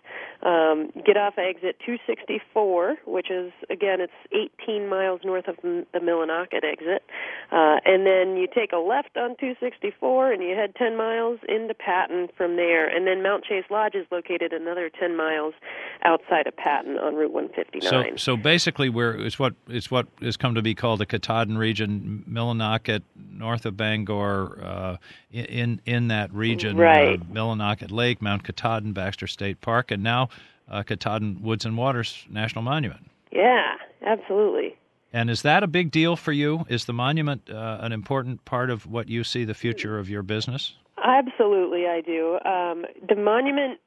Um, 0.43 0.91
get 1.05 1.17
off 1.17 1.37
exit 1.37 1.77
264, 1.85 2.97
which 3.05 3.31
is 3.31 3.51
again 3.69 3.99
it's 3.99 4.13
18 4.61 4.87
miles 4.87 5.21
north 5.23 5.47
of 5.47 5.55
the 5.63 5.85
Millinocket 5.99 6.63
exit, 6.63 7.03
uh, 7.51 7.77
and 7.85 8.05
then 8.05 8.37
you 8.37 8.47
take 8.53 8.73
a 8.73 8.77
left 8.77 9.17
on 9.17 9.35
264 9.37 10.33
and 10.33 10.43
you 10.43 10.55
head 10.55 10.75
10 10.75 10.95
miles 10.95 11.39
into 11.49 11.73
Patten 11.73 12.29
from 12.37 12.55
there, 12.55 12.87
and 12.87 13.07
then 13.07 13.23
Mount 13.23 13.43
Chase 13.43 13.65
Lodge 13.71 13.95
is 13.95 14.05
located 14.11 14.53
another 14.53 14.91
10 14.99 15.17
miles 15.17 15.55
outside 16.03 16.45
of 16.45 16.55
Patten 16.55 16.97
on 16.99 17.15
Route 17.15 17.33
159. 17.33 18.17
So 18.17 18.33
so 18.33 18.37
basically, 18.37 18.89
we're 18.89 19.15
it's 19.25 19.39
what 19.39 19.55
it's 19.67 19.89
what 19.89 20.07
has 20.21 20.37
come 20.37 20.53
to 20.53 20.61
be 20.61 20.75
called 20.75 20.99
the 20.99 21.07
Katahdin 21.07 21.57
region, 21.57 22.23
Millinocket, 22.29 23.01
north 23.15 23.65
of 23.65 23.75
Bangor. 23.75 24.59
Uh, 24.63 24.97
in 25.31 25.81
in 25.85 26.07
that 26.09 26.33
region, 26.33 26.77
right. 26.77 27.19
uh, 27.19 27.23
Millinocket 27.25 27.91
Lake, 27.91 28.21
Mount 28.21 28.43
Katahdin, 28.43 28.93
Baxter 28.93 29.27
State 29.27 29.61
Park, 29.61 29.91
and 29.91 30.03
now 30.03 30.29
uh, 30.69 30.83
Katahdin 30.83 31.41
Woods 31.41 31.65
and 31.65 31.77
Waters 31.77 32.25
National 32.29 32.63
Monument. 32.63 33.09
Yeah, 33.31 33.75
absolutely. 34.05 34.75
And 35.11 35.29
is 35.29 35.43
that 35.43 35.63
a 35.63 35.67
big 35.67 35.91
deal 35.91 36.15
for 36.15 36.31
you? 36.31 36.65
Is 36.69 36.85
the 36.85 36.93
monument 36.93 37.49
uh, 37.49 37.77
an 37.81 37.91
important 37.91 38.43
part 38.45 38.71
of 38.71 38.87
what 38.87 39.07
you 39.07 39.23
see 39.23 39.43
the 39.43 39.53
future 39.53 39.99
of 39.99 40.09
your 40.09 40.23
business? 40.23 40.73
Absolutely, 41.03 41.85
I 41.87 42.01
do. 42.01 42.39
Um, 42.45 42.85
the 43.07 43.15
monument 43.15 43.79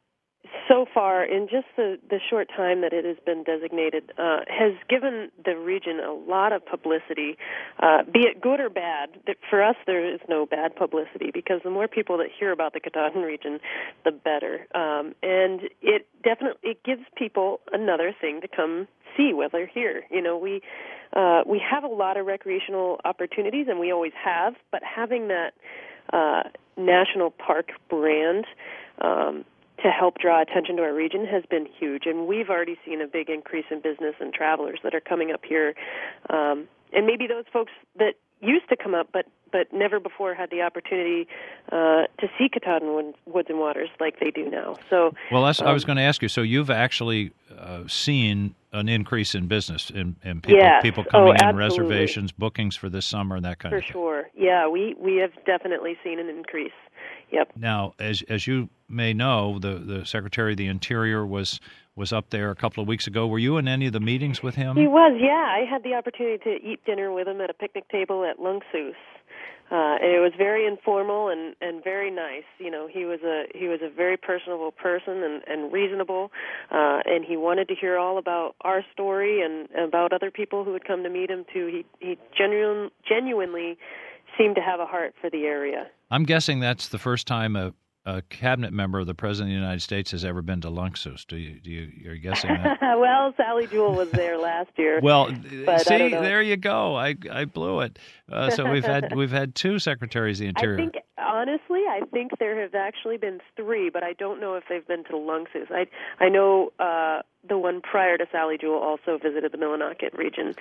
so 0.68 0.86
far, 0.92 1.24
in 1.24 1.48
just 1.48 1.66
the, 1.76 1.98
the 2.08 2.20
short 2.30 2.48
time 2.54 2.80
that 2.80 2.92
it 2.92 3.04
has 3.04 3.16
been 3.24 3.44
designated, 3.44 4.12
uh, 4.18 4.40
has 4.48 4.72
given 4.88 5.30
the 5.44 5.56
region 5.56 6.00
a 6.00 6.12
lot 6.12 6.52
of 6.52 6.64
publicity, 6.64 7.36
uh, 7.80 8.02
be 8.04 8.20
it 8.20 8.40
good 8.40 8.60
or 8.60 8.68
bad. 8.68 9.10
For 9.50 9.62
us, 9.62 9.76
there 9.86 10.04
is 10.04 10.20
no 10.28 10.46
bad 10.46 10.74
publicity 10.76 11.30
because 11.32 11.60
the 11.64 11.70
more 11.70 11.88
people 11.88 12.18
that 12.18 12.28
hear 12.38 12.52
about 12.52 12.72
the 12.72 12.80
Katahdin 12.80 13.22
region, 13.22 13.60
the 14.04 14.12
better. 14.12 14.66
Um, 14.74 15.14
and 15.22 15.62
it 15.82 16.06
definitely 16.22 16.70
it 16.70 16.82
gives 16.84 17.02
people 17.16 17.60
another 17.72 18.14
thing 18.20 18.40
to 18.40 18.48
come 18.48 18.88
see 19.16 19.32
while 19.32 19.48
they're 19.50 19.66
here. 19.66 20.04
You 20.10 20.22
know, 20.22 20.36
we 20.36 20.62
uh, 21.12 21.42
we 21.46 21.58
have 21.58 21.84
a 21.84 21.88
lot 21.88 22.16
of 22.16 22.26
recreational 22.26 23.00
opportunities, 23.04 23.66
and 23.68 23.78
we 23.78 23.92
always 23.92 24.12
have, 24.22 24.54
but 24.70 24.82
having 24.82 25.28
that 25.28 25.54
uh, 26.12 26.42
national 26.76 27.30
park 27.30 27.70
brand. 27.88 28.44
Um, 29.00 29.44
to 29.86 29.92
help 29.92 30.18
draw 30.18 30.42
attention 30.42 30.76
to 30.76 30.82
our 30.82 30.92
region 30.92 31.24
has 31.26 31.44
been 31.48 31.64
huge, 31.78 32.06
and 32.06 32.26
we've 32.26 32.50
already 32.50 32.76
seen 32.84 33.00
a 33.00 33.06
big 33.06 33.30
increase 33.30 33.66
in 33.70 33.80
business 33.80 34.16
and 34.18 34.34
travelers 34.34 34.80
that 34.82 34.96
are 34.96 35.00
coming 35.00 35.30
up 35.30 35.42
here, 35.48 35.74
um, 36.28 36.66
and 36.92 37.06
maybe 37.06 37.28
those 37.28 37.44
folks 37.52 37.70
that 37.96 38.14
used 38.40 38.68
to 38.68 38.76
come 38.76 38.94
up 38.94 39.08
but 39.12 39.26
but 39.52 39.72
never 39.72 40.00
before 40.00 40.34
had 40.34 40.50
the 40.50 40.60
opportunity 40.60 41.28
uh, 41.70 42.02
to 42.18 42.26
see 42.36 42.48
Katahdin 42.52 43.14
Woods 43.26 43.48
and 43.48 43.60
Waters 43.60 43.88
like 44.00 44.18
they 44.18 44.32
do 44.32 44.50
now. 44.50 44.76
So, 44.90 45.14
well, 45.30 45.44
that's 45.44 45.62
um, 45.62 45.68
I 45.68 45.72
was 45.72 45.84
going 45.84 45.96
to 45.96 46.02
ask 46.02 46.20
you. 46.20 46.28
So 46.28 46.42
you've 46.42 46.68
actually 46.68 47.30
uh, 47.56 47.84
seen 47.86 48.56
an 48.72 48.88
increase 48.88 49.36
in 49.36 49.46
business 49.46 49.88
in, 49.88 50.16
in 50.24 50.40
people 50.40 50.58
yes. 50.58 50.82
people 50.82 51.04
coming 51.04 51.36
oh, 51.42 51.48
in, 51.48 51.56
reservations, 51.56 52.32
bookings 52.32 52.74
for 52.74 52.88
this 52.88 53.06
summer, 53.06 53.36
and 53.36 53.44
that 53.44 53.60
kind 53.60 53.72
for 53.72 53.78
of 53.78 53.84
thing. 53.84 53.92
For 53.92 53.98
sure, 53.98 54.28
yeah, 54.36 54.68
we 54.68 54.96
we 54.98 55.16
have 55.16 55.32
definitely 55.46 55.96
seen 56.02 56.18
an 56.18 56.28
increase. 56.28 56.72
Yep. 57.32 57.52
Now, 57.56 57.94
as 57.98 58.22
as 58.28 58.46
you 58.46 58.68
may 58.88 59.12
know, 59.12 59.58
the 59.58 59.74
the 59.74 60.06
Secretary 60.06 60.52
of 60.52 60.58
the 60.58 60.66
Interior 60.66 61.26
was 61.26 61.60
was 61.96 62.12
up 62.12 62.30
there 62.30 62.50
a 62.50 62.54
couple 62.54 62.82
of 62.82 62.88
weeks 62.88 63.06
ago. 63.06 63.26
Were 63.26 63.38
you 63.38 63.56
in 63.56 63.66
any 63.66 63.86
of 63.86 63.92
the 63.92 64.00
meetings 64.00 64.42
with 64.42 64.54
him? 64.54 64.76
He 64.76 64.86
was. 64.86 65.18
Yeah, 65.20 65.32
I 65.32 65.64
had 65.68 65.82
the 65.82 65.94
opportunity 65.94 66.38
to 66.44 66.64
eat 66.64 66.84
dinner 66.84 67.12
with 67.12 67.26
him 67.26 67.40
at 67.40 67.50
a 67.50 67.54
picnic 67.54 67.88
table 67.88 68.24
at 68.24 68.38
Lunksoos. 68.38 68.94
Uh, 69.68 69.98
and 70.00 70.12
it 70.12 70.20
was 70.20 70.30
very 70.38 70.64
informal 70.64 71.28
and 71.28 71.56
and 71.60 71.82
very 71.82 72.08
nice. 72.08 72.44
You 72.58 72.70
know, 72.70 72.86
he 72.86 73.04
was 73.04 73.18
a 73.24 73.46
he 73.52 73.66
was 73.66 73.80
a 73.82 73.90
very 73.90 74.16
personable 74.16 74.70
person 74.70 75.24
and 75.24 75.42
and 75.48 75.72
reasonable, 75.72 76.30
uh, 76.70 77.00
and 77.04 77.24
he 77.24 77.36
wanted 77.36 77.66
to 77.68 77.74
hear 77.74 77.98
all 77.98 78.16
about 78.16 78.54
our 78.60 78.84
story 78.92 79.42
and 79.42 79.68
about 79.74 80.12
other 80.12 80.30
people 80.30 80.62
who 80.62 80.70
would 80.70 80.84
come 80.84 81.02
to 81.02 81.10
meet 81.10 81.30
him 81.30 81.44
too. 81.52 81.66
He 81.66 81.84
he 81.98 82.16
genuine 82.38 82.90
genuinely 83.08 83.76
seemed 84.38 84.56
to 84.56 84.62
have 84.62 84.80
a 84.80 84.86
heart 84.86 85.14
for 85.20 85.30
the 85.30 85.44
area. 85.44 85.86
I'm 86.10 86.24
guessing 86.24 86.60
that's 86.60 86.88
the 86.88 86.98
first 86.98 87.26
time 87.26 87.56
a, 87.56 87.72
a 88.04 88.22
cabinet 88.22 88.72
member 88.72 89.00
of 89.00 89.06
the 89.06 89.14
President 89.14 89.50
of 89.52 89.56
the 89.56 89.60
United 89.60 89.82
States 89.82 90.12
has 90.12 90.24
ever 90.24 90.40
been 90.42 90.60
to 90.60 90.68
Lunksoos. 90.68 91.26
Do 91.26 91.36
you? 91.36 91.60
Do 91.60 91.70
you? 91.70 91.90
You're 92.00 92.16
guessing 92.16 92.50
that? 92.50 92.78
well, 92.98 93.34
Sally 93.36 93.66
Jewell 93.66 93.94
was 93.94 94.10
there 94.12 94.38
last 94.38 94.70
year. 94.76 95.00
well, 95.02 95.28
see, 95.78 96.10
there 96.10 96.42
you 96.42 96.56
go. 96.56 96.96
I 96.96 97.16
I 97.30 97.44
blew 97.44 97.80
it. 97.80 97.98
Uh, 98.30 98.50
so 98.50 98.70
we've 98.70 98.84
had 98.84 99.14
we've 99.16 99.32
had 99.32 99.54
two 99.54 99.78
secretaries 99.78 100.38
of 100.38 100.44
the 100.44 100.48
Interior. 100.48 100.74
I 100.78 100.82
think 100.82 100.94
honestly, 101.26 101.80
I 101.80 102.00
think 102.12 102.32
there 102.38 102.60
have 102.60 102.74
actually 102.74 103.16
been 103.16 103.40
three, 103.56 103.90
but 103.90 104.02
I 104.02 104.12
don't 104.12 104.40
know 104.40 104.54
if 104.54 104.64
they've 104.68 104.86
been 104.86 105.04
to 105.04 105.12
Lunksoos. 105.12 105.70
I 105.70 105.86
I 106.18 106.28
know. 106.28 106.72
Uh, 106.78 107.22
the 107.48 107.56
one 107.56 107.80
prior 107.80 108.18
to 108.18 108.26
Sally 108.32 108.58
Jewell 108.58 108.80
also 108.80 109.18
visited 109.22 109.52
the 109.52 109.58
Millinocket 109.58 110.16
region. 110.16 110.54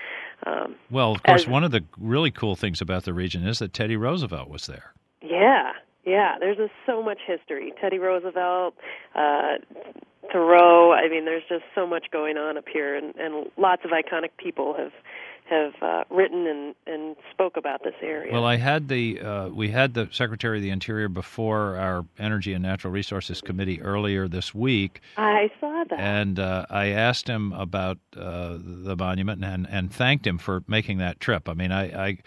Um, 0.45 0.75
well, 0.91 1.13
of 1.13 1.23
course, 1.23 1.43
as, 1.43 1.47
one 1.47 1.63
of 1.63 1.71
the 1.71 1.84
really 1.97 2.30
cool 2.30 2.56
things 2.56 2.80
about 2.80 3.06
the 3.06 3.13
region 3.13 3.47
is 3.47 3.58
that 3.58 3.73
Teddy 3.73 3.95
Roosevelt 3.95 4.49
was 4.49 4.67
there. 4.67 4.93
Yeah, 5.21 5.71
yeah. 6.06 6.36
There's 6.39 6.60
a, 6.60 6.69
so 6.86 7.01
much 7.01 7.19
history. 7.25 7.73
Teddy 7.82 7.97
Roosevelt, 7.97 8.75
uh, 9.15 9.56
Thoreau. 10.31 10.91
I 10.91 11.09
mean, 11.09 11.25
there's 11.25 11.43
just 11.47 11.63
so 11.73 11.85
much 11.88 12.07
going 12.11 12.38
on 12.38 12.57
up 12.57 12.65
here, 12.71 12.95
and, 12.95 13.15
and 13.15 13.49
lots 13.57 13.83
of 13.85 13.91
iconic 13.91 14.29
people 14.38 14.73
have 14.77 14.91
have 15.49 15.73
uh, 15.81 16.03
written 16.09 16.47
and, 16.47 16.75
and 16.88 17.15
spoke 17.31 17.55
about 17.55 17.83
this 17.83 17.93
area. 18.01 18.33
Well, 18.33 18.45
I 18.45 18.55
had 18.55 18.88
the 18.88 19.19
uh, 19.21 19.49
we 19.49 19.69
had 19.69 19.93
the 19.93 20.09
Secretary 20.11 20.57
of 20.57 20.63
the 20.63 20.71
Interior 20.71 21.07
before 21.07 21.77
our 21.77 22.05
Energy 22.17 22.53
and 22.53 22.63
Natural 22.63 22.91
Resources 22.91 23.41
Committee 23.41 23.81
earlier 23.81 24.27
this 24.27 24.55
week. 24.55 25.01
I 25.17 25.51
saw 25.59 25.83
that, 25.89 25.99
and 25.99 26.39
uh, 26.39 26.65
I 26.69 26.88
asked 26.88 27.27
him 27.27 27.53
about 27.53 27.99
uh, 28.17 28.57
the 28.59 28.95
monument 28.97 29.43
and 29.43 29.67
and 29.69 29.93
thanked 29.93 30.25
him 30.25 30.38
for 30.38 30.63
making 30.67 30.97
that 30.99 31.19
trip. 31.19 31.47
I 31.47 31.53
mean, 31.53 31.71
I. 31.71 32.07
I 32.07 32.17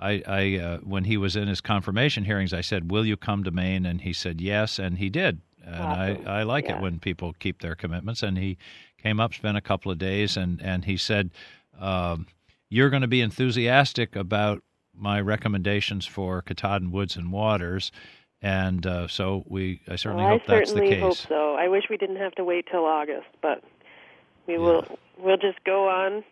I, 0.00 0.22
I 0.28 0.58
uh, 0.58 0.78
when 0.78 1.02
he 1.02 1.16
was 1.16 1.34
in 1.34 1.48
his 1.48 1.60
confirmation 1.60 2.22
hearings, 2.22 2.52
I 2.52 2.60
said, 2.60 2.88
"Will 2.92 3.04
you 3.04 3.16
come 3.16 3.42
to 3.42 3.50
Maine?" 3.50 3.84
And 3.84 4.02
he 4.02 4.12
said 4.12 4.40
yes, 4.40 4.78
and 4.78 4.98
he 4.98 5.10
did. 5.10 5.40
And 5.68 6.16
awesome. 6.16 6.28
I, 6.28 6.40
I 6.40 6.42
like 6.44 6.64
yeah. 6.64 6.76
it 6.76 6.82
when 6.82 6.98
people 6.98 7.34
keep 7.38 7.60
their 7.60 7.74
commitments. 7.74 8.22
And 8.22 8.38
he 8.38 8.56
came 9.02 9.20
up, 9.20 9.34
spent 9.34 9.56
a 9.56 9.60
couple 9.60 9.92
of 9.92 9.98
days, 9.98 10.36
and 10.36 10.60
and 10.62 10.84
he 10.84 10.96
said, 10.96 11.30
um, 11.78 12.26
"You're 12.68 12.90
going 12.90 13.02
to 13.02 13.08
be 13.08 13.20
enthusiastic 13.20 14.16
about 14.16 14.62
my 14.94 15.20
recommendations 15.20 16.06
for 16.06 16.42
Katahdin 16.42 16.90
Woods 16.90 17.16
and 17.16 17.30
Waters." 17.30 17.92
And 18.40 18.86
uh, 18.86 19.08
so 19.08 19.42
we, 19.48 19.80
I 19.88 19.96
certainly 19.96 20.24
well, 20.24 20.38
hope 20.38 20.48
I 20.48 20.58
that's 20.58 20.72
the 20.72 20.80
case. 20.80 20.86
I 20.86 20.90
certainly 20.90 21.10
case. 21.10 21.20
hope 21.22 21.28
so. 21.28 21.54
I 21.54 21.68
wish 21.68 21.84
we 21.90 21.96
didn't 21.96 22.16
have 22.16 22.34
to 22.36 22.44
wait 22.44 22.66
till 22.70 22.84
August, 22.84 23.26
but 23.42 23.62
we 24.46 24.54
Yeah. 24.54 24.60
will. 24.60 24.98
We'll 25.20 25.36
just 25.36 25.62
go 25.64 25.88
on, 25.88 26.22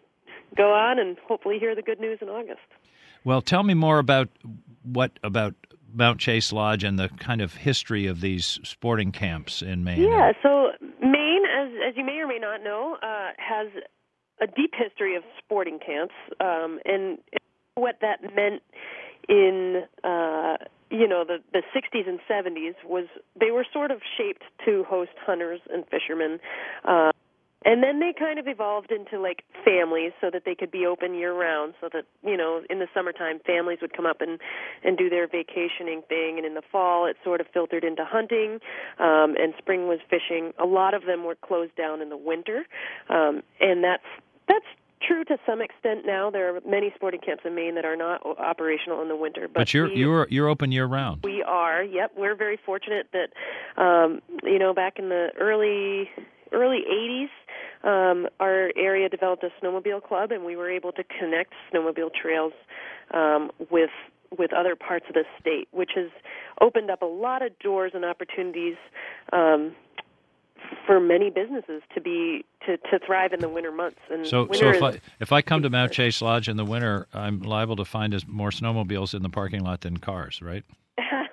go 0.56 0.72
on, 0.72 1.00
and 1.00 1.16
hopefully 1.26 1.58
hear 1.58 1.74
the 1.74 1.82
good 1.82 1.98
news 1.98 2.20
in 2.22 2.28
August. 2.28 2.60
Well, 3.24 3.42
tell 3.42 3.64
me 3.64 3.74
more 3.74 3.98
about 3.98 4.28
what 4.84 5.10
about 5.24 5.54
Mount 5.96 6.20
Chase 6.20 6.52
Lodge 6.52 6.84
and 6.84 6.98
the 6.98 7.08
kind 7.08 7.40
of 7.40 7.54
history 7.54 8.06
of 8.06 8.20
these 8.20 8.60
sporting 8.62 9.12
camps 9.12 9.62
in 9.62 9.82
Maine. 9.82 10.02
Yeah, 10.02 10.32
so 10.42 10.72
Maine, 11.00 11.44
as 11.46 11.70
as 11.88 11.96
you 11.96 12.04
may 12.04 12.18
or 12.18 12.26
may 12.26 12.38
not 12.38 12.62
know, 12.62 12.96
uh, 13.02 13.30
has 13.38 13.68
a 14.40 14.46
deep 14.46 14.74
history 14.76 15.16
of 15.16 15.22
sporting 15.38 15.78
camps, 15.78 16.14
um, 16.40 16.78
and 16.84 17.18
what 17.74 17.96
that 18.02 18.22
meant 18.34 18.62
in 19.28 19.84
uh, 20.04 20.56
you 20.90 21.08
know 21.08 21.24
the 21.24 21.38
the 21.52 21.62
60s 21.74 22.08
and 22.08 22.20
70s 22.30 22.74
was 22.84 23.06
they 23.38 23.50
were 23.50 23.66
sort 23.72 23.90
of 23.90 24.00
shaped 24.16 24.44
to 24.64 24.84
host 24.84 25.12
hunters 25.24 25.60
and 25.72 25.84
fishermen. 25.90 26.38
Uh, 26.84 27.10
and 27.66 27.82
then 27.82 27.98
they 27.98 28.14
kind 28.16 28.38
of 28.38 28.46
evolved 28.46 28.92
into 28.92 29.20
like 29.20 29.42
families 29.64 30.12
so 30.20 30.30
that 30.32 30.44
they 30.46 30.54
could 30.54 30.70
be 30.70 30.86
open 30.86 31.14
year 31.14 31.34
round 31.34 31.74
so 31.80 31.88
that 31.92 32.04
you 32.24 32.36
know 32.36 32.62
in 32.70 32.78
the 32.78 32.86
summertime 32.94 33.40
families 33.44 33.78
would 33.82 33.94
come 33.94 34.06
up 34.06 34.20
and 34.20 34.40
and 34.84 34.96
do 34.96 35.10
their 35.10 35.26
vacationing 35.26 36.00
thing 36.08 36.38
and 36.38 36.46
in 36.46 36.54
the 36.54 36.62
fall 36.72 37.06
it 37.06 37.16
sort 37.22 37.40
of 37.40 37.46
filtered 37.52 37.84
into 37.84 38.04
hunting 38.04 38.60
um 38.98 39.34
and 39.38 39.52
spring 39.58 39.88
was 39.88 39.98
fishing 40.08 40.54
a 40.58 40.64
lot 40.64 40.94
of 40.94 41.04
them 41.04 41.24
were 41.24 41.34
closed 41.34 41.74
down 41.76 42.00
in 42.00 42.08
the 42.08 42.16
winter 42.16 42.64
um 43.10 43.42
and 43.60 43.84
that's 43.84 44.06
that's 44.48 44.64
true 45.02 45.24
to 45.24 45.36
some 45.44 45.60
extent 45.60 46.06
now 46.06 46.30
there 46.30 46.56
are 46.56 46.60
many 46.66 46.90
sporting 46.94 47.20
camps 47.20 47.42
in 47.44 47.54
Maine 47.54 47.74
that 47.74 47.84
are 47.84 47.96
not 47.96 48.24
operational 48.38 49.02
in 49.02 49.08
the 49.08 49.16
winter 49.16 49.42
but, 49.42 49.54
but 49.54 49.74
you're 49.74 49.88
we, 49.88 49.96
you're 49.96 50.26
you're 50.30 50.48
open 50.48 50.72
year 50.72 50.86
round. 50.86 51.20
we 51.24 51.42
are. 51.42 51.82
Yep, 51.82 52.12
we're 52.16 52.34
very 52.34 52.58
fortunate 52.64 53.08
that 53.12 53.80
um, 53.80 54.22
you 54.42 54.58
know 54.58 54.72
back 54.72 54.98
in 54.98 55.10
the 55.10 55.28
early 55.38 56.08
early 56.52 56.82
80s 56.90 57.28
um, 57.86 58.26
our 58.40 58.72
area 58.76 59.08
developed 59.08 59.44
a 59.44 59.50
snowmobile 59.62 60.02
club 60.02 60.32
and 60.32 60.44
we 60.44 60.56
were 60.56 60.70
able 60.70 60.92
to 60.92 61.04
connect 61.04 61.52
snowmobile 61.72 62.12
trails 62.12 62.52
um, 63.14 63.50
with 63.70 63.90
with 64.36 64.52
other 64.52 64.74
parts 64.74 65.06
of 65.08 65.14
the 65.14 65.24
state, 65.40 65.68
which 65.70 65.92
has 65.94 66.10
opened 66.60 66.90
up 66.90 67.00
a 67.00 67.06
lot 67.06 67.42
of 67.42 67.56
doors 67.60 67.92
and 67.94 68.04
opportunities 68.04 68.74
um, 69.32 69.72
for 70.84 70.98
many 70.98 71.30
businesses 71.30 71.82
to 71.94 72.00
be 72.00 72.44
to, 72.66 72.76
to 72.76 72.98
thrive 73.06 73.32
in 73.32 73.38
the 73.40 73.48
winter 73.48 73.70
months. 73.70 74.00
And 74.10 74.26
So, 74.26 74.48
so 74.52 74.70
if 74.70 74.82
I 74.82 75.00
if 75.20 75.32
I 75.32 75.42
come 75.42 75.62
to 75.62 75.70
Mount 75.70 75.92
Chase 75.92 76.20
Lodge 76.20 76.48
in 76.48 76.56
the 76.56 76.64
winter, 76.64 77.06
I'm 77.14 77.40
liable 77.40 77.76
to 77.76 77.84
find 77.84 78.14
as 78.14 78.26
more 78.26 78.50
snowmobiles 78.50 79.14
in 79.14 79.22
the 79.22 79.30
parking 79.30 79.62
lot 79.62 79.82
than 79.82 79.98
cars, 79.98 80.42
right? 80.42 80.64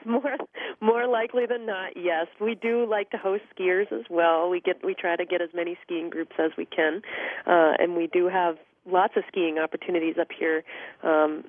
more 0.83 1.07
likely 1.07 1.45
than 1.45 1.65
not, 1.65 1.95
yes. 1.95 2.27
We 2.41 2.55
do 2.55 2.85
like 2.85 3.09
to 3.11 3.17
host 3.17 3.43
skiers 3.57 3.91
as 3.91 4.05
well. 4.09 4.49
We 4.49 4.59
get 4.59 4.83
we 4.83 4.93
try 4.93 5.15
to 5.15 5.25
get 5.25 5.41
as 5.41 5.49
many 5.53 5.77
skiing 5.83 6.09
groups 6.09 6.35
as 6.37 6.51
we 6.57 6.65
can, 6.65 7.01
uh, 7.47 7.73
and 7.79 7.95
we 7.95 8.07
do 8.07 8.27
have 8.27 8.57
lots 8.85 9.13
of 9.15 9.23
skiing 9.29 9.57
opportunities 9.57 10.15
up 10.19 10.27
here. 10.37 10.63
Um, 11.01 11.45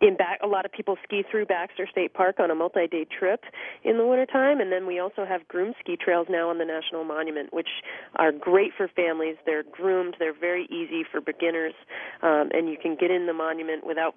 in 0.00 0.16
back, 0.16 0.40
a 0.42 0.46
lot 0.46 0.66
of 0.66 0.72
people 0.72 0.96
ski 1.04 1.24
through 1.28 1.46
Baxter 1.46 1.88
State 1.90 2.12
Park 2.12 2.36
on 2.38 2.50
a 2.50 2.54
multi-day 2.54 3.06
trip 3.18 3.44
in 3.82 3.96
the 3.96 4.06
wintertime, 4.06 4.60
and 4.60 4.70
then 4.70 4.86
we 4.86 4.98
also 4.98 5.24
have 5.24 5.48
groomed 5.48 5.74
ski 5.80 5.96
trails 5.96 6.26
now 6.28 6.50
on 6.50 6.58
the 6.58 6.66
National 6.66 7.02
Monument, 7.02 7.52
which 7.52 7.68
are 8.16 8.30
great 8.30 8.72
for 8.76 8.88
families. 8.88 9.36
They're 9.46 9.64
groomed, 9.64 10.16
they're 10.18 10.38
very 10.38 10.66
easy 10.66 11.02
for 11.10 11.20
beginners, 11.22 11.72
um, 12.22 12.50
and 12.52 12.68
you 12.68 12.76
can 12.80 12.94
get 12.94 13.10
in 13.10 13.26
the 13.26 13.32
monument 13.32 13.86
without 13.86 14.14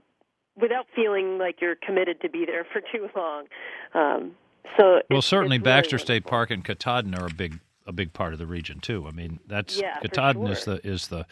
without 0.62 0.86
feeling 0.94 1.38
like 1.38 1.62
you're 1.62 1.78
committed 1.78 2.20
to 2.22 2.30
be 2.30 2.46
there 2.46 2.66
for 2.74 2.82
too 2.82 3.08
long. 3.16 3.46
Um, 3.94 4.36
so 4.78 5.02
Well, 5.10 5.22
certainly 5.22 5.58
it's 5.58 5.66
really 5.66 5.78
Baxter 5.78 5.98
State. 5.98 6.26
Park 6.26 6.52
and 6.52 6.64
Katahdin 6.64 7.16
are 7.16 7.28
a 7.28 7.34
big 7.34 7.60
a 7.88 7.92
big 7.92 8.14
part 8.14 8.34
of 8.34 8.40
the 8.40 8.46
region 8.46 8.80
too. 8.80 9.06
I 9.08 9.12
mean, 9.12 9.40
that's 9.48 9.80
Yeah, 9.80 10.00
Katahdin 10.02 10.48
is 10.48 10.66
the 10.66 10.86
is 10.86 11.08
the 11.08 11.26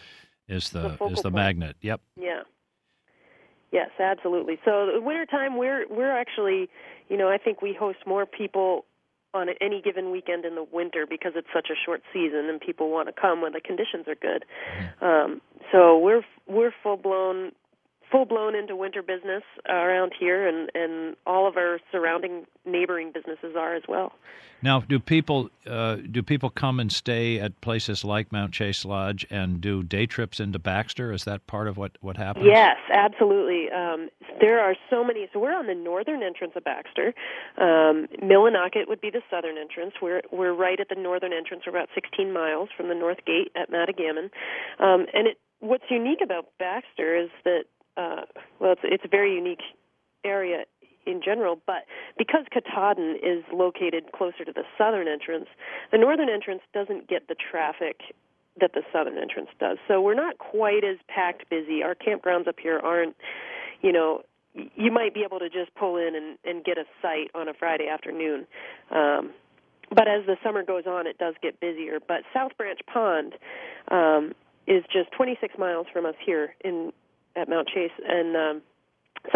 is 0.47 0.69
the, 0.69 0.97
The 0.99 1.05
is 1.05 1.17
the 1.17 1.23
point. 1.23 1.35
magnet. 1.35 1.75
Yep. 1.81 2.01
Yeah. 2.19 2.41
Yes, 3.71 3.89
absolutely. 3.99 4.57
So 4.63 4.89
the 4.93 5.01
wintertime 5.01 5.57
we're 5.57 5.85
we're 5.89 6.15
actually, 6.15 6.69
you 7.09 7.17
know, 7.17 7.29
I 7.29 7.37
think 7.37 7.61
we 7.61 7.73
host 7.77 7.99
more 8.05 8.25
people 8.25 8.85
on 9.33 9.49
any 9.61 9.81
given 9.81 10.09
weekend 10.09 10.45
in 10.45 10.55
the 10.55 10.65
winter 10.71 11.05
because 11.07 11.33
it's 11.35 11.49
such 11.53 11.67
a 11.69 11.75
short 11.85 12.01
season 12.13 12.47
and 12.49 12.61
people 12.61 12.89
want 12.89 13.07
to 13.07 13.13
come 13.21 13.41
when 13.41 13.51
the 13.53 13.59
conditions 13.59 14.07
are 14.07 14.15
good. 14.15 14.45
Um, 15.01 15.41
so 15.71 15.99
we're 15.99 16.23
we're 16.47 16.71
full 16.81 16.97
blown 16.97 17.51
full 18.11 18.25
blown 18.25 18.55
into 18.55 18.75
winter 18.75 19.01
business 19.01 19.43
around 19.69 20.13
here 20.17 20.47
and 20.47 20.69
and 20.73 21.15
all 21.25 21.47
of 21.47 21.57
our 21.57 21.79
surrounding 21.91 22.45
neighboring 22.65 23.11
businesses 23.11 23.55
are 23.57 23.75
as 23.75 23.83
well. 23.87 24.13
Now, 24.61 24.79
do 24.79 24.99
people 24.99 25.49
uh, 25.67 25.97
do 25.97 26.23
people 26.23 26.49
come 26.49 26.79
and 26.79 26.91
stay 26.91 27.39
at 27.39 27.59
places 27.61 28.03
like 28.03 28.31
Mount 28.31 28.53
Chase 28.53 28.85
Lodge 28.85 29.25
and 29.29 29.61
do 29.61 29.83
day 29.83 30.07
trips 30.07 30.39
into 30.39 30.57
Baxter? 30.57 31.11
Is 31.11 31.25
that 31.25 31.45
part 31.45 31.67
of 31.67 31.77
what 31.77 31.97
what 32.01 32.17
happens? 32.17 32.45
Yes, 32.47 32.77
absolutely. 32.91 33.69
Um, 33.71 34.09
there 34.41 34.59
are 34.59 34.75
so 34.89 35.03
many. 35.03 35.27
So 35.31 35.39
we're 35.39 35.55
on 35.55 35.67
the 35.67 35.75
northern 35.75 36.23
entrance 36.23 36.53
of 36.55 36.63
Baxter. 36.63 37.13
Um, 37.57 38.07
Millinocket 38.23 38.87
would 38.87 39.01
be 39.01 39.11
the 39.11 39.21
southern 39.29 39.57
entrance. 39.57 39.93
We're 40.01 40.21
we're 40.31 40.53
right 40.53 40.79
at 40.79 40.89
the 40.89 40.99
northern 40.99 41.33
entrance. 41.33 41.63
We're 41.65 41.77
about 41.77 41.89
16 41.93 42.33
miles 42.33 42.69
from 42.75 42.89
the 42.89 42.95
north 42.95 43.23
gate 43.25 43.51
at 43.55 43.69
Mattagamon. 43.69 44.29
Um, 44.79 45.05
and 45.13 45.27
it 45.27 45.37
what's 45.59 45.85
unique 45.89 46.21
about 46.23 46.45
Baxter 46.59 47.15
is 47.15 47.29
that 47.43 47.65
uh, 47.97 48.21
well, 48.59 48.73
it's 48.73 48.81
it's 48.83 49.05
a 49.05 49.09
very 49.09 49.33
unique 49.35 49.63
area 50.23 50.63
in 51.05 51.21
general, 51.23 51.59
but 51.65 51.85
because 52.17 52.45
Katahdin 52.51 53.17
is 53.23 53.43
located 53.51 54.11
closer 54.13 54.43
to 54.45 54.51
the 54.51 54.63
southern 54.77 55.07
entrance, 55.07 55.47
the 55.91 55.97
northern 55.97 56.29
entrance 56.29 56.61
doesn't 56.73 57.07
get 57.07 57.27
the 57.27 57.35
traffic 57.35 58.01
that 58.59 58.73
the 58.73 58.81
southern 58.91 59.17
entrance 59.17 59.49
does. 59.59 59.77
So 59.87 60.01
we're 60.01 60.15
not 60.15 60.37
quite 60.37 60.83
as 60.83 60.97
packed 61.07 61.49
busy. 61.49 61.81
Our 61.83 61.95
campgrounds 61.95 62.47
up 62.47 62.55
here 62.61 62.79
aren't, 62.83 63.15
you 63.81 63.91
know, 63.91 64.23
you 64.53 64.91
might 64.91 65.13
be 65.13 65.23
able 65.23 65.39
to 65.39 65.49
just 65.49 65.73
pull 65.75 65.97
in 65.97 66.15
and, 66.15 66.37
and 66.43 66.63
get 66.63 66.77
a 66.77 66.85
site 67.01 67.29
on 67.35 67.47
a 67.47 67.53
Friday 67.53 67.87
afternoon. 67.87 68.47
Um, 68.91 69.31
but 69.89 70.07
as 70.07 70.25
the 70.25 70.35
summer 70.43 70.63
goes 70.63 70.83
on, 70.87 71.07
it 71.07 71.17
does 71.17 71.35
get 71.41 71.59
busier. 71.59 71.99
But 72.05 72.23
South 72.33 72.51
Branch 72.57 72.79
Pond 72.91 73.35
um, 73.89 74.33
is 74.65 74.83
just 74.91 75.11
26 75.11 75.57
miles 75.57 75.87
from 75.93 76.05
us 76.05 76.15
here 76.25 76.55
in 76.65 76.91
at 77.37 77.47
Mount 77.49 77.67
Chase, 77.67 77.91
and 78.07 78.35
um, 78.35 78.61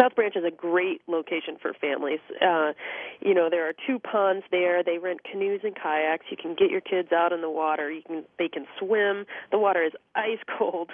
South 0.00 0.14
Branch 0.14 0.34
is 0.36 0.44
a 0.44 0.50
great 0.50 1.02
location 1.06 1.56
for 1.60 1.72
families. 1.74 2.20
Uh, 2.40 2.72
you 3.20 3.34
know, 3.34 3.48
there 3.50 3.68
are 3.68 3.72
two 3.86 3.98
ponds 3.98 4.44
there. 4.50 4.82
They 4.82 4.98
rent 4.98 5.20
canoes 5.30 5.60
and 5.64 5.74
kayaks. 5.74 6.26
You 6.30 6.36
can 6.36 6.54
get 6.54 6.70
your 6.70 6.80
kids 6.80 7.12
out 7.12 7.32
in 7.32 7.40
the 7.42 7.50
water. 7.50 7.90
You 7.90 8.02
can 8.02 8.24
they 8.38 8.48
can 8.48 8.66
swim. 8.78 9.26
The 9.50 9.58
water 9.58 9.82
is 9.84 9.92
ice 10.14 10.38
cold 10.58 10.90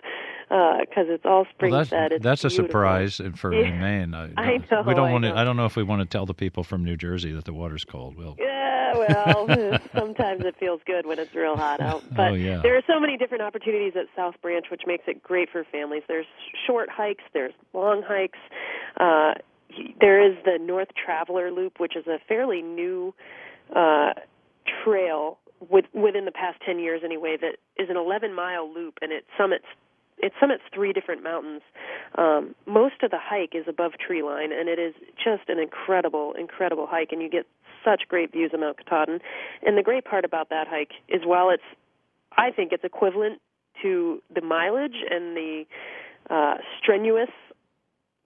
because 0.49 1.07
it's 1.09 1.25
all 1.25 1.47
spring 1.55 1.71
Well, 1.73 1.81
that's 1.81 1.91
fed. 1.91 2.13
It's 2.13 2.25
that's 2.25 2.45
a 2.45 2.51
surprise 2.51 3.21
for 3.37 3.55
Yeah. 3.55 3.69
in 3.69 3.81
Maine. 3.81 4.15
I, 4.15 4.31
I 4.37 4.57
know, 4.71 4.83
we 4.87 4.95
don't 4.95 5.13
want 5.13 5.25
to. 5.25 5.37
I 5.37 5.45
don't 5.45 5.57
know 5.57 5.67
if 5.67 5.77
we 5.77 5.83
want 5.83 6.01
to 6.03 6.07
tell 6.07 6.27
the 6.27 6.35
people 6.35 6.65
from 6.65 6.85
New 6.85 6.97
Jersey 6.97 7.33
that 7.33 7.45
the 7.45 7.53
water's 7.55 7.85
cold. 7.85 8.17
We'll 8.17 8.37
Yeah, 8.39 8.58
well, 8.97 9.79
sometimes 9.95 10.45
it 10.45 10.55
feels 10.59 10.81
good 10.87 11.07
when 11.07 11.19
it's 11.19 11.35
real 11.35 11.57
hot 11.57 11.81
out. 11.81 12.03
But 12.15 12.33
Oh, 12.33 12.35
yeah. 12.35 12.61
there 12.63 12.77
are 12.77 12.83
so 12.87 12.99
many 13.01 13.17
different 13.17 13.43
opportunities 13.43 13.95
at 13.97 14.07
South 14.17 14.35
Branch, 14.43 14.67
which 14.71 14.83
makes 14.87 15.05
it 15.07 15.23
great 15.23 15.51
for 15.51 15.65
families. 15.71 16.03
There's 16.09 16.27
short 16.67 16.89
hikes, 16.91 17.25
there's 17.33 17.53
long 17.73 18.03
hikes. 18.07 18.39
Uh, 18.99 19.35
there 20.01 20.21
is 20.27 20.37
the 20.45 20.59
North 20.59 20.89
Traveler 20.95 21.51
Loop, 21.51 21.79
which 21.79 21.97
is 21.97 22.07
a 22.07 22.19
fairly 22.27 22.63
new 22.63 23.15
uh, 23.75 24.13
trail 24.85 25.39
with, 25.69 25.85
within 25.93 26.25
the 26.25 26.33
past 26.33 26.61
10 26.65 26.79
years 26.79 27.03
anyway 27.05 27.37
that 27.41 27.57
is 27.83 27.91
an 27.91 27.97
11 27.97 28.35
mile 28.35 28.73
loop 28.73 28.99
and 29.03 29.13
it 29.13 29.25
summits 29.37 29.65
it 30.21 30.33
summits 30.41 30.63
three 30.75 30.93
different 30.93 31.23
mountains. 31.23 31.63
Um, 32.17 32.55
most 32.67 33.03
of 33.03 33.11
the 33.11 33.19
hike 33.21 33.55
is 33.55 33.65
above 33.69 33.93
tree 34.05 34.23
line, 34.23 34.53
and 34.53 34.69
it 34.69 34.79
is 34.79 34.95
just 35.17 35.49
an 35.49 35.59
incredible, 35.59 36.35
incredible 36.39 36.87
hike, 36.89 37.13
and 37.13 37.23
you 37.23 37.31
get 37.31 37.47
such 37.85 38.03
great 38.09 38.33
views 38.33 38.51
of 38.53 38.61
Mount 38.61 38.79
Katahdin. 38.79 39.21
And 39.63 39.79
the 39.79 39.83
great 39.83 40.05
part 40.05 40.25
about 40.25 40.51
that 40.51 40.67
hike 40.69 40.93
is 41.09 41.23
while 41.25 41.51
it's 41.51 41.63
I 42.37 42.51
think 42.51 42.73
it's 42.73 42.85
equivalent 42.85 43.41
to 43.83 44.23
the 44.35 44.41
mileage 44.41 44.97
and 45.11 45.37
the 45.37 45.65
uh, 46.31 46.55
strenuous 46.81 47.31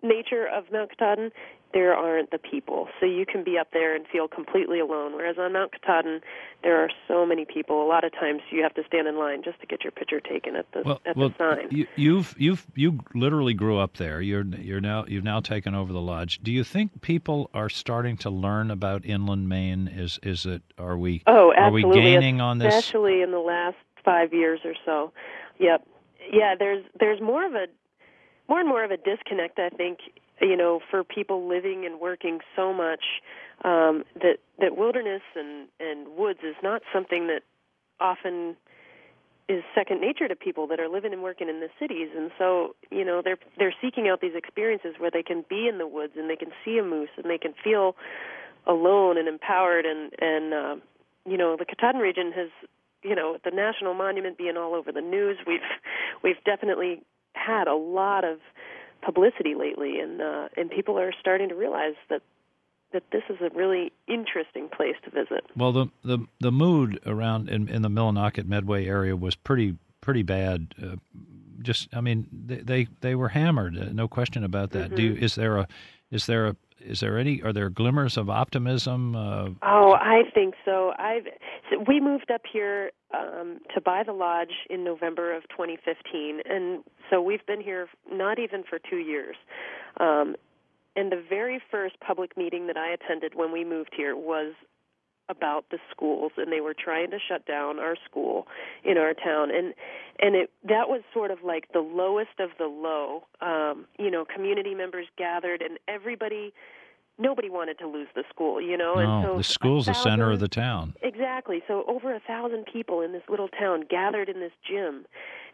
nature 0.03 0.47
of 0.47 0.65
Mount 0.73 0.91
Katahdin, 0.91 1.31
there 1.73 1.95
aren't 1.95 2.31
the 2.31 2.39
people. 2.39 2.89
So 3.01 3.07
you 3.07 3.25
can 3.27 3.45
be 3.45 3.59
up 3.59 3.69
there 3.73 3.95
and 3.95 4.07
feel 4.07 4.29
completely 4.29 4.81
alone. 4.81 5.13
Whereas 5.15 5.37
on 5.39 5.53
Mount 5.53 5.73
Katahdin, 5.73 6.21
there 6.63 6.83
are 6.83 6.91
so 7.09 7.25
many 7.27 7.45
people. 7.45 7.85
A 7.85 7.89
lot 7.89 8.05
of 8.05 8.13
times 8.13 8.43
you 8.51 8.63
have 8.63 8.75
to 8.75 8.83
stand 8.87 9.09
in 9.09 9.19
line 9.19 9.43
just 9.43 9.61
to 9.61 9.67
get 9.67 9.83
your 9.83 9.91
picture 9.91 10.21
taken 10.21 10.57
at 10.57 10.67
the 10.73 10.83
well, 10.85 11.01
at 11.07 11.17
well, 11.17 11.29
the 11.31 11.35
sign. 11.39 11.69
You, 11.71 11.87
you've 11.97 12.35
you've 12.39 12.67
you 12.75 13.01
literally 13.15 13.55
grew 13.55 13.79
up 13.79 13.97
there. 13.97 14.21
You're 14.21 14.45
you're 14.45 14.81
now 14.81 15.05
you've 15.07 15.25
now 15.25 15.41
taken 15.41 15.75
over 15.75 15.93
the 15.93 16.01
lodge. 16.01 16.41
Do 16.43 16.53
you 16.53 16.65
think 16.65 17.01
people 17.01 17.51
are 17.55 17.69
starting 17.69 18.17
to 18.19 18.31
learn 18.31 18.71
about 18.71 19.05
inland 19.05 19.49
Maine? 19.49 19.89
Is 19.89 20.19
is 20.23 20.47
it 20.47 20.63
are 20.79 20.97
we 20.97 21.23
oh 21.27 21.53
are 21.57 21.71
we 21.71 21.83
absolutely, 21.83 22.03
gaining 22.03 22.41
on 22.41 22.59
this? 22.59 22.75
especially 22.75 23.23
in 23.23 23.31
the 23.31 23.39
last 23.39 23.77
five 24.05 24.33
years 24.33 24.61
or 24.65 24.75
so. 24.85 25.13
Yep. 25.59 25.87
Yeah, 26.33 26.55
there's 26.59 26.85
there's 26.99 27.21
more 27.21 27.45
of 27.45 27.55
a 27.55 27.67
more 28.49 28.61
and 28.61 28.69
more 28.69 28.85
of 28.85 28.91
a 28.91 28.97
disconnect, 28.97 29.59
I 29.59 29.71
think, 29.71 29.99
you 30.41 30.57
know, 30.57 30.81
for 30.91 31.05
people 31.05 31.49
living 31.49 31.85
and 31.87 32.01
working 32.01 32.41
so 32.57 32.73
much 32.73 33.05
um, 33.65 34.05
that 34.15 34.39
that 34.59 34.77
wilderness 34.77 35.23
and 35.37 35.69
and 35.79 36.09
woods 36.17 36.41
is 36.43 36.57
not 36.63 36.83
something 36.93 37.29
that 37.29 37.43
often 38.01 38.57
is 39.49 39.63
second 39.75 40.01
nature 40.01 40.29
to 40.29 40.37
people 40.37 40.67
that 40.69 40.81
are 40.81 40.89
living 40.89 41.13
and 41.13 41.23
working 41.23 41.49
in 41.49 41.61
the 41.61 41.69
cities. 41.79 42.09
And 42.17 42.31
so 42.39 42.75
you 42.91 43.05
know 43.05 43.23
they're 43.23 43.39
they're 43.59 43.75
seeking 43.81 44.09
out 44.09 44.21
these 44.21 44.35
experiences 44.35 44.95
where 44.99 45.11
they 45.11 45.23
can 45.23 45.45
be 45.49 45.69
in 45.69 45.79
the 45.79 45.87
woods 45.87 46.15
and 46.17 46.29
they 46.29 46.37
can 46.37 46.51
see 46.65 46.79
a 46.79 46.83
moose 46.83 47.11
and 47.17 47.31
they 47.31 47.39
can 47.39 47.55
feel 47.63 47.97
alone 48.67 49.19
and 49.19 49.29
empowered. 49.29 49.85
And 49.87 50.13
and 50.21 50.55
uh, 50.55 50.77
you 51.27 51.37
know 51.37 51.57
the 51.57 51.65
Katahdin 51.65 52.01
region 52.01 52.33
has 52.33 52.49
you 53.03 53.15
know 53.15 53.39
the 53.45 53.51
national 53.51 53.95
monument 53.95 54.39
being 54.39 54.57
all 54.57 54.75
over 54.75 54.93
the 54.93 55.01
news. 55.01 55.39
We've 55.47 55.61
we've 56.23 56.43
definitely 56.45 57.03
had 57.35 57.67
a 57.67 57.75
lot 57.75 58.25
of 58.25 58.39
publicity 59.03 59.55
lately, 59.55 60.01
and 60.01 60.21
uh, 60.23 60.49
and 60.57 60.71
people 60.71 60.99
are 60.99 61.13
starting 61.21 61.49
to 61.49 61.55
realize 61.55 61.95
that 62.09 62.23
that 62.93 63.05
this 63.11 63.23
is 63.29 63.37
a 63.41 63.51
really 63.57 63.93
interesting 64.07 64.69
place 64.69 64.97
to 65.05 65.11
visit. 65.11 65.45
Well, 65.57 65.73
the 65.73 65.87
the 66.05 66.19
the 66.41 66.53
mood 66.53 67.01
around 67.07 67.49
in, 67.49 67.69
in 67.69 67.83
the 67.83 67.89
Millinocket 67.89 68.47
Medway 68.47 68.87
area 68.87 69.17
was 69.17 69.35
pretty 69.35 69.77
pretty 70.01 70.23
bad. 70.23 70.75
Uh, 70.83 70.97
just, 71.63 71.89
I 71.95 72.01
mean, 72.01 72.27
they 72.33 72.57
they, 72.57 72.89
they 73.01 73.15
were 73.15 73.29
hammered. 73.29 73.79
Uh, 73.79 73.93
no 73.93 74.09
question 74.09 74.45
about 74.45 74.71
that. 74.71 74.87
Mm-hmm. 74.87 74.97
Do 74.97 75.03
you, 75.03 75.15
is 75.15 75.35
there 75.35 75.59
a 75.59 75.69
is 76.13 76.27
there 76.27 76.47
a 76.47 76.57
is 76.85 77.01
there 77.01 77.19
any 77.19 77.43
are 77.43 77.53
there 77.53 77.71
glimmers 77.71 78.17
of 78.17 78.29
optimism? 78.29 79.17
Uh, 79.17 79.49
oh, 79.63 79.95
I 79.95 80.23
think 80.35 80.55
so. 80.65 80.93
I've 80.99 81.27
so 81.71 81.85
we 81.89 82.01
moved 82.01 82.31
up 82.31 82.43
here 82.51 82.91
um, 83.15 83.59
to 83.75 83.81
buy 83.81 84.03
the 84.05 84.13
lodge 84.13 84.67
in 84.69 84.85
November 84.85 85.35
of 85.35 85.43
2015, 85.49 86.41
and 86.45 86.85
so 87.11 87.21
we've 87.21 87.45
been 87.47 87.61
here 87.61 87.89
not 88.11 88.39
even 88.39 88.63
for 88.69 88.79
two 88.79 88.99
years. 88.99 89.37
Um, 89.99 90.37
and 90.95 91.11
the 91.11 91.23
very 91.27 91.61
first 91.71 91.99
public 92.01 92.37
meeting 92.37 92.67
that 92.67 92.77
I 92.77 92.93
attended 92.93 93.35
when 93.35 93.51
we 93.51 93.65
moved 93.65 93.95
here 93.97 94.15
was 94.15 94.53
about 95.29 95.65
the 95.71 95.79
schools 95.91 96.33
and 96.37 96.53
they 96.53 96.61
were 96.61 96.75
trying 96.75 97.11
to 97.11 97.19
shut 97.19 97.47
down 97.47 97.79
our 97.79 97.97
school 98.05 98.47
in 98.85 98.99
our 98.99 99.15
town 99.15 99.51
and 99.55 99.73
and 100.19 100.35
it 100.35 100.51
that 100.65 100.89
was 100.89 101.01
sort 101.13 101.31
of 101.31 101.39
like 101.45 101.73
the 101.73 101.81
lowest 101.81 102.39
of 102.39 102.51
the 102.59 102.67
low 102.67 103.25
um 103.41 103.87
you 103.99 104.11
know 104.11 104.25
community 104.25 104.75
members 104.75 105.07
gathered 105.17 105.63
and 105.63 105.79
everybody 105.89 106.53
nobody 107.19 107.49
wanted 107.49 107.79
to 107.79 107.87
lose 107.87 108.09
the 108.15 108.25
school 108.29 108.61
you 108.61 108.77
know 108.77 108.95
no, 108.95 109.01
and 109.01 109.27
so 109.27 109.37
the 109.39 109.45
school's 109.45 109.87
the 109.87 109.95
center 109.95 110.31
of 110.31 110.41
the 110.41 110.49
town. 110.49 110.95
Exactly. 111.03 111.63
So 111.67 111.85
over 111.89 112.15
a 112.15 112.21
thousand 112.21 112.67
people 112.71 113.01
in 113.01 113.13
this 113.13 113.23
little 113.29 113.49
town 113.49 113.85
gathered 113.89 114.29
in 114.29 114.41
this 114.41 114.53
gym 114.69 115.07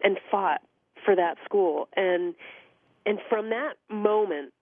and 0.03 0.19
fought 0.31 0.63
for 1.05 1.15
that 1.17 1.37
school. 1.45 1.89
And 1.97 2.35
and 3.07 3.19
from 3.29 3.51
that 3.51 3.75
moment 3.89 4.53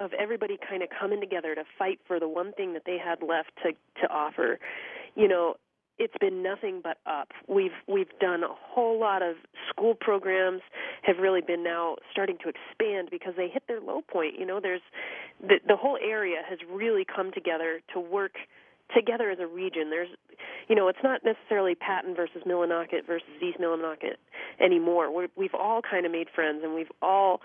of 0.00 0.12
everybody 0.12 0.58
kind 0.68 0.82
of 0.82 0.88
coming 0.98 1.20
together 1.20 1.54
to 1.54 1.64
fight 1.78 2.00
for 2.06 2.18
the 2.18 2.28
one 2.28 2.52
thing 2.52 2.72
that 2.74 2.82
they 2.86 2.98
had 2.98 3.22
left 3.22 3.50
to 3.62 3.72
to 4.00 4.12
offer, 4.12 4.58
you 5.14 5.28
know, 5.28 5.54
it's 5.98 6.14
been 6.20 6.42
nothing 6.42 6.80
but 6.82 6.98
up. 7.06 7.28
We've 7.48 7.76
we've 7.86 8.10
done 8.20 8.42
a 8.42 8.48
whole 8.50 8.98
lot 8.98 9.22
of 9.22 9.36
school 9.70 9.94
programs 9.94 10.62
have 11.02 11.18
really 11.18 11.40
been 11.40 11.62
now 11.62 11.96
starting 12.10 12.36
to 12.42 12.48
expand 12.48 13.08
because 13.10 13.34
they 13.36 13.48
hit 13.48 13.62
their 13.68 13.80
low 13.80 14.02
point. 14.02 14.38
You 14.38 14.46
know, 14.46 14.60
there's 14.60 14.82
the 15.40 15.60
the 15.66 15.76
whole 15.76 15.98
area 16.02 16.38
has 16.48 16.58
really 16.68 17.04
come 17.04 17.30
together 17.32 17.80
to 17.92 18.00
work 18.00 18.32
together 18.94 19.30
as 19.30 19.38
a 19.40 19.46
region. 19.46 19.90
There's, 19.90 20.08
you 20.68 20.74
know, 20.74 20.88
it's 20.88 20.98
not 21.02 21.22
necessarily 21.24 21.74
Patten 21.74 22.14
versus 22.14 22.42
Millinocket 22.46 23.06
versus 23.06 23.28
East 23.40 23.58
Millinocket 23.58 24.16
anymore. 24.60 25.12
We're, 25.12 25.28
we've 25.36 25.54
all 25.54 25.80
kind 25.80 26.04
of 26.04 26.12
made 26.12 26.28
friends, 26.34 26.60
and 26.62 26.74
we've 26.74 26.92
all 27.00 27.40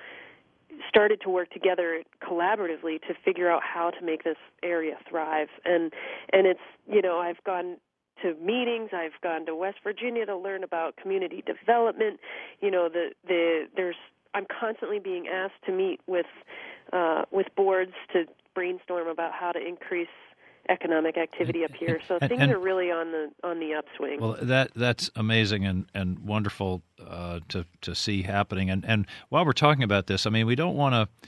started 0.88 1.22
to 1.22 1.30
work 1.30 1.50
together 1.52 2.04
collaboratively 2.24 3.02
to 3.02 3.13
figure 3.26 3.52
out 3.52 3.62
how 3.63 3.89
to 3.92 4.06
make 4.06 4.24
this 4.24 4.38
area 4.63 4.96
thrive. 5.10 5.50
And 5.65 5.92
and 6.32 6.48
it's, 6.48 6.60
you 6.88 7.02
know, 7.02 7.20
I've 7.20 7.44
gone 7.44 7.78
to 8.22 8.36
meetings. 8.36 8.89
I've 8.94 9.20
gone 9.22 9.46
to 9.46 9.56
West 9.56 9.78
Virginia 9.84 10.26
to 10.26 10.36
learn 10.38 10.63
about 10.63 10.98
community 10.98 11.44
development. 11.46 12.20
You 12.62 12.72
know, 12.72 12.89
the 12.89 13.12
the 13.28 13.68
there's 13.76 13.96
I'm 14.34 14.46
constantly 14.48 15.00
being 15.00 15.28
asked 15.28 15.63
to 15.65 15.72
meet 15.72 16.02
with 16.08 16.28
uh, 16.94 17.24
with 17.32 17.48
boards 17.56 17.94
to 18.13 18.26
brainstorm 18.54 19.08
about 19.08 19.32
how 19.34 19.52
to 19.52 19.60
increase 19.60 20.08
economic 20.70 21.18
activity 21.18 21.64
up 21.66 21.72
here. 21.74 22.00
So 22.08 22.18
And- 22.22 22.30
things 22.30 22.42
and- 22.42 22.52
are 22.52 22.60
really 22.60 22.92
on 22.92 23.12
the 23.12 23.30
on 23.44 23.60
the 23.60 23.74
upswing. 23.74 24.22
Well, 24.22 24.38
that 24.42 24.72
that's 24.76 25.10
amazing 25.16 25.66
and 25.66 25.86
and 25.94 26.20
wonderful 26.20 26.84
uh, 27.06 27.40
to 27.50 27.66
to 27.82 27.96
see 27.96 28.22
happening. 28.22 28.70
And 28.70 28.86
and 28.86 29.08
while 29.30 29.46
we're 29.46 29.54
talking 29.54 29.84
about 29.84 30.08
this, 30.08 30.26
I 30.26 30.30
mean, 30.30 30.46
we 30.46 30.56
don't 30.56 30.76
want 30.76 30.94
to 30.94 31.28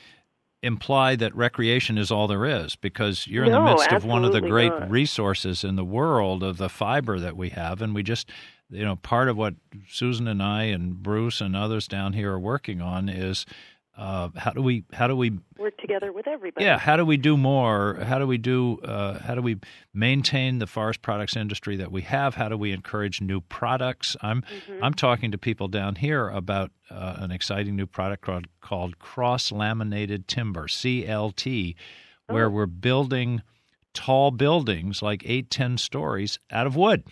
imply 0.64 1.16
that 1.16 1.36
recreation 1.36 1.98
is 1.98 2.12
all 2.12 2.28
there 2.28 2.46
is 2.46 2.76
because 2.76 3.26
you're 3.26 3.44
in 3.44 3.52
the 3.52 3.60
midst 3.62 3.92
of 3.92 4.06
one 4.06 4.24
of 4.24 4.32
the 4.32 4.42
great 4.42 4.70
not. 4.70 4.92
resources 4.92 5.64
in 5.64 5.76
the 5.76 5.84
world 5.84 6.44
of 6.44 6.58
the 6.58 6.70
fiber 6.70 7.20
that 7.20 7.36
we 7.36 7.50
have 7.50 7.82
and 7.82 7.96
we 7.96 8.04
just 8.04 8.30
you 8.70 8.86
know 8.86 8.96
part 8.98 9.28
of 9.28 9.36
what 9.36 9.56
Susan 9.90 10.28
and 10.28 10.42
I 10.42 10.66
and 10.66 11.02
Bruce 11.02 11.42
and 11.42 11.56
others 11.56 11.88
down 11.88 12.14
here 12.14 12.34
are 12.34 12.40
working 12.40 12.80
on 12.80 13.10
is 13.10 13.48
uh, 14.02 14.30
how 14.36 14.52
do 14.52 14.62
we 14.64 14.84
how 14.94 15.08
do 15.08 15.16
we 15.16 15.30
Work 15.60 15.78
together 15.78 16.12
with 16.12 16.28
everybody. 16.28 16.66
yeah, 16.66 16.80
how 16.80 16.96
do 16.98 17.06
we 17.06 17.18
do 17.18 17.38
more? 17.38 18.00
How 18.02 18.18
do 18.18 18.26
we 18.26 18.40
do? 18.40 18.80
Uh, 18.84 19.20
how 19.20 19.36
do 19.36 19.42
we 19.44 19.58
maintain 19.94 20.58
the 20.58 20.66
forest 20.66 21.04
products 21.04 21.36
industry 21.36 21.76
that 21.78 21.92
we 21.92 22.02
have? 22.02 22.34
How 22.34 22.50
do 22.50 22.58
we 22.58 22.72
encourage 22.72 23.22
new 23.22 23.42
products? 23.42 24.18
I'm 24.22 24.42
Mm-hmm. 24.42 24.84
I'm 24.84 24.94
talking 24.96 25.32
to 25.32 25.38
people 25.38 25.68
down 25.68 25.96
here 25.96 26.30
about 26.30 26.72
uh, 26.90 27.18
an 27.20 27.32
exciting 27.32 27.76
new 27.76 27.86
product 27.86 28.24
called, 28.24 28.48
called 28.60 28.98
cross 28.98 29.52
laminated 29.52 30.28
timber 30.28 30.66
(CLT), 30.68 31.76
where 32.28 32.48
Oh. 32.48 32.50
we're 32.50 32.66
building 32.66 33.42
tall 33.94 34.32
buildings 34.32 35.02
like 35.04 35.22
eight 35.28 35.50
ten 35.52 35.78
stories 35.78 36.40
out 36.50 36.66
of 36.66 36.76
wood. 36.76 37.04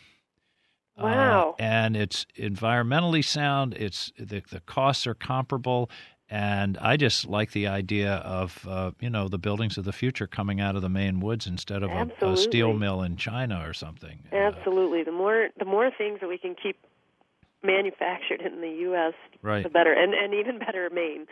Uh, 0.98 1.04
Wow. 1.04 1.56
and 1.60 1.96
it's 1.96 2.26
environmentally 2.38 3.24
sound. 3.24 3.74
It's 3.76 4.12
the 4.18 4.42
the 4.50 4.60
costs 4.62 5.06
are 5.08 5.14
comparable, 5.14 5.90
and 6.30 6.78
I 6.80 6.96
just 6.98 7.26
like 7.28 7.52
the 7.52 7.68
idea 7.68 8.14
of 8.16 8.66
uh, 8.68 8.92
you 9.00 9.10
know 9.10 9.28
the 9.28 9.38
buildings 9.40 9.78
of 9.78 9.86
the 9.86 9.92
future 9.94 10.28
coming 10.28 10.60
out 10.62 10.76
of 10.76 10.82
the 10.82 10.90
Maine 10.90 11.20
woods 11.20 11.48
instead 11.48 11.84
of 11.84 11.90
a, 11.92 12.26
a 12.26 12.38
steel 12.38 12.74
mill 12.74 13.02
in 13.02 13.18
China 13.18 13.64
or 13.68 13.74
something. 13.74 14.20
Uh, 14.32 14.36
Absolutely. 14.36 15.04
The 15.04 15.12
more 15.12 15.50
the 15.58 15.66
more 15.66 15.90
things 15.98 16.20
that 16.22 16.28
we 16.30 16.38
can 16.38 16.56
keep 16.56 16.78
manufactured 17.64 18.42
in 18.42 18.62
the 18.62 18.70
U.S., 18.70 19.14
Right. 19.42 19.64
the 19.64 19.70
better, 19.70 19.94
and 19.94 20.14
and 20.14 20.34
even 20.34 20.60
better, 20.60 20.90
Maine. 20.90 21.26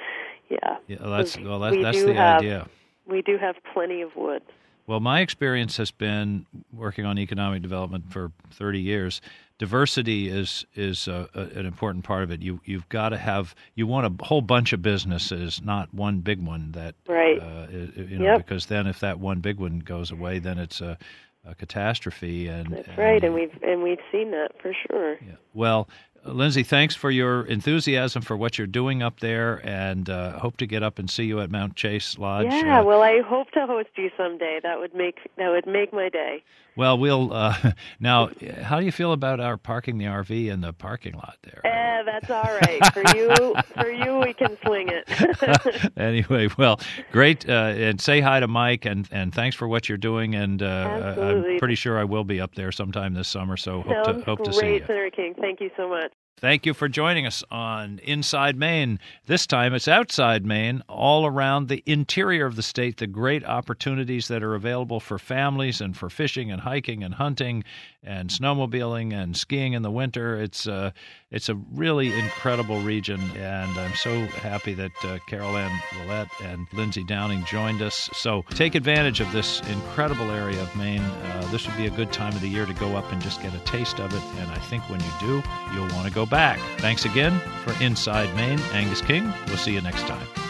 Yeah. 0.50 0.78
yeah, 0.88 0.98
that's 1.02 1.38
well, 1.38 1.60
that, 1.60 1.72
we 1.74 1.82
that's 1.84 2.02
the 2.04 2.14
have- 2.14 2.40
idea. 2.40 2.68
We 3.06 3.22
do 3.22 3.38
have 3.38 3.56
plenty 3.74 4.02
of 4.02 4.16
wood. 4.16 4.42
Well, 4.86 5.02
my 5.02 5.20
experience 5.20 5.76
has 5.78 5.92
been 5.92 6.46
working 6.74 7.06
on 7.06 7.18
economic 7.20 7.62
development 7.62 8.12
for 8.12 8.32
30 8.52 8.80
years. 8.80 9.22
Diversity 9.60 10.30
is 10.30 10.66
is 10.76 11.08
a, 11.08 11.28
a, 11.34 11.42
an 11.60 11.66
important 11.66 12.04
part 12.04 12.24
of 12.24 12.32
it. 12.32 12.42
You 12.44 12.62
you've 12.64 12.88
got 12.90 13.10
to 13.10 13.18
have 13.18 13.56
you 13.76 13.88
want 13.88 14.06
a 14.22 14.26
whole 14.26 14.42
bunch 14.42 14.72
of 14.72 14.82
businesses, 14.84 15.62
not 15.64 15.92
one 15.94 16.20
big 16.20 16.46
one 16.46 16.72
that 16.74 16.94
Right. 17.08 17.40
uh, 17.42 17.68
you 17.72 18.20
know 18.20 18.26
Yep. 18.26 18.38
because 18.46 18.68
then 18.68 18.86
if 18.86 19.00
that 19.00 19.20
one 19.20 19.40
big 19.40 19.60
one 19.60 19.80
goes 19.80 20.12
away, 20.12 20.38
then 20.40 20.60
it's 20.60 20.80
a, 20.80 20.98
a 21.44 21.56
catastrophe. 21.56 22.48
And 22.48 22.68
That's 22.72 22.98
right, 22.98 23.24
and 23.24 23.34
we've 23.34 23.58
and 23.64 23.82
we've 23.82 24.00
seen 24.12 24.30
that 24.32 24.52
for 24.62 24.74
sure. 24.88 25.14
yeah. 25.26 25.36
Well, 25.56 25.90
Lindsay, 26.24 26.62
thanks 26.64 26.94
for 26.94 27.10
your 27.10 27.46
enthusiasm 27.46 28.22
for 28.22 28.36
what 28.38 28.58
you're 28.58 28.68
doing 28.68 29.02
up 29.02 29.22
there, 29.22 29.62
and 29.66 30.08
uh, 30.10 30.38
hope 30.38 30.58
to 30.58 30.68
get 30.68 30.84
up 30.84 31.00
and 31.00 31.10
see 31.10 31.24
you 31.24 31.40
at 31.40 31.50
Mount 31.50 31.76
Chase 31.76 32.18
Lodge. 32.20 32.48
Yeah, 32.52 32.82
uh, 32.82 32.84
well, 32.84 33.02
I 33.02 33.22
hope 33.22 33.50
to 33.52 33.66
host 33.66 33.90
you 33.96 34.12
someday. 34.18 34.60
That 34.62 34.78
would 34.80 34.94
make 34.94 35.18
that 35.38 35.50
would 35.50 35.66
make 35.66 35.94
my 35.94 36.10
day. 36.10 36.44
Well, 36.78 36.98
we'll 36.98 37.34
uh, 37.34 37.56
now. 38.00 38.30
How 38.62 38.80
do 38.80 38.86
you 38.86 38.92
feel 38.92 39.12
about 39.12 39.40
our 39.40 39.58
parking 39.58 39.98
the 39.98 40.06
RV 40.06 40.48
in 40.48 40.62
the 40.62 40.74
parking 40.74 41.14
lot 41.14 41.38
there? 41.44 41.62
Eh, 41.66 42.04
that's 42.04 42.30
all 42.30 42.44
right 42.62 42.94
for 42.94 43.04
you. 43.16 43.56
For 43.74 43.90
you, 43.90 44.20
we 44.20 44.34
can 44.34 44.58
swing 44.64 44.90
it. 44.90 45.92
anyway, 45.98 46.48
well, 46.58 46.80
great, 47.12 47.50
uh, 47.50 47.74
and 47.76 48.00
say 48.00 48.22
hi 48.22 48.40
to 48.40 48.48
Mike, 48.48 48.86
and 48.86 49.08
and 49.12 49.34
thanks 49.34 49.56
for 49.56 49.68
what 49.68 49.90
you're 49.90 49.98
doing. 49.98 50.36
And 50.36 50.62
uh, 50.62 51.16
I'm 51.20 51.58
pretty 51.58 51.76
sure 51.76 51.98
I 51.98 52.04
will 52.04 52.24
be 52.24 52.40
up 52.40 52.54
there 52.56 52.72
sometime 52.72 53.14
this 53.14 53.28
summer. 53.28 53.58
So 53.58 53.82
hope 53.82 54.06
Sounds 54.06 54.20
to 54.20 54.26
hope 54.26 54.44
to 54.44 54.54
see 54.54 54.66
you. 54.66 54.72
Great, 54.80 54.88
Senator 54.88 55.10
King. 55.10 55.34
Thank 55.40 55.60
you 55.60 55.72
so 55.76 55.90
much. 55.90 56.12
Thank 56.40 56.68
you 56.68 56.76
for 56.76 56.88
joining 56.88 57.26
us 57.26 57.44
on 57.50 57.98
Inside 58.04 58.58
Maine. 58.58 59.00
This 59.26 59.48
time 59.48 59.74
it's 59.74 59.88
outside 59.88 60.46
Maine, 60.46 60.84
all 60.88 61.26
around 61.26 61.68
the 61.68 61.82
interior 61.88 62.46
of 62.46 62.56
the 62.56 62.62
state, 62.62 62.98
the 62.98 63.08
great 63.08 63.44
opportunities 63.44 64.28
that 64.28 64.44
are 64.44 64.54
available 64.54 65.00
for 65.00 65.18
families 65.18 65.82
and 65.82 65.98
for 65.98 66.12
fishing 66.12 66.52
and 66.52 66.62
hiking 66.62 67.04
and 67.04 67.16
hunting 67.16 67.64
and 68.04 68.30
snowmobiling 68.30 69.14
and 69.14 69.36
skiing 69.36 69.74
in 69.74 69.82
the 69.82 69.90
winter. 69.90 70.40
It's 70.40 70.68
uh, 70.68 70.92
it's 71.32 71.50
a 71.50 71.56
really 71.74 72.14
incredible 72.14 72.80
region, 72.82 73.20
and 73.36 73.78
I'm 73.78 73.96
so 73.96 74.26
happy 74.28 74.76
that 74.76 74.92
uh, 75.04 75.18
Carol 75.28 75.58
Ann 75.58 75.72
Ouellette 75.90 76.30
and 76.42 76.68
Lindsay 76.72 77.04
Downing 77.04 77.44
joined 77.46 77.82
us. 77.82 78.10
So 78.14 78.44
take 78.52 78.76
advantage 78.76 79.20
of 79.22 79.32
this 79.34 79.60
incredible 79.72 80.30
area 80.30 80.62
of 80.62 80.74
Maine. 80.76 81.02
Uh, 81.02 81.50
this 81.52 81.68
would 81.68 81.76
be 81.76 81.88
a 81.88 81.92
good 81.92 82.14
time 82.14 82.34
of 82.34 82.42
the 82.42 82.48
year 82.48 82.68
to 82.68 82.74
go 82.76 82.96
up 82.96 83.12
and 83.12 83.22
just 83.22 83.42
get 83.42 83.56
a 83.56 83.60
taste 83.62 84.00
of 84.00 84.14
it, 84.14 84.24
and 84.40 84.52
I 84.52 84.60
think 84.60 84.88
when 84.88 85.00
you 85.02 85.12
do, 85.20 85.44
you'll 85.74 85.94
want 85.96 86.08
to 86.08 86.14
go 86.14 86.27
back. 86.28 86.60
Thanks 86.78 87.06
again 87.06 87.40
for 87.64 87.74
Inside 87.84 88.34
Maine. 88.36 88.60
Angus 88.74 89.02
King. 89.02 89.32
We'll 89.48 89.58
see 89.58 89.74
you 89.74 89.82
next 89.82 90.08
time. 90.08 90.47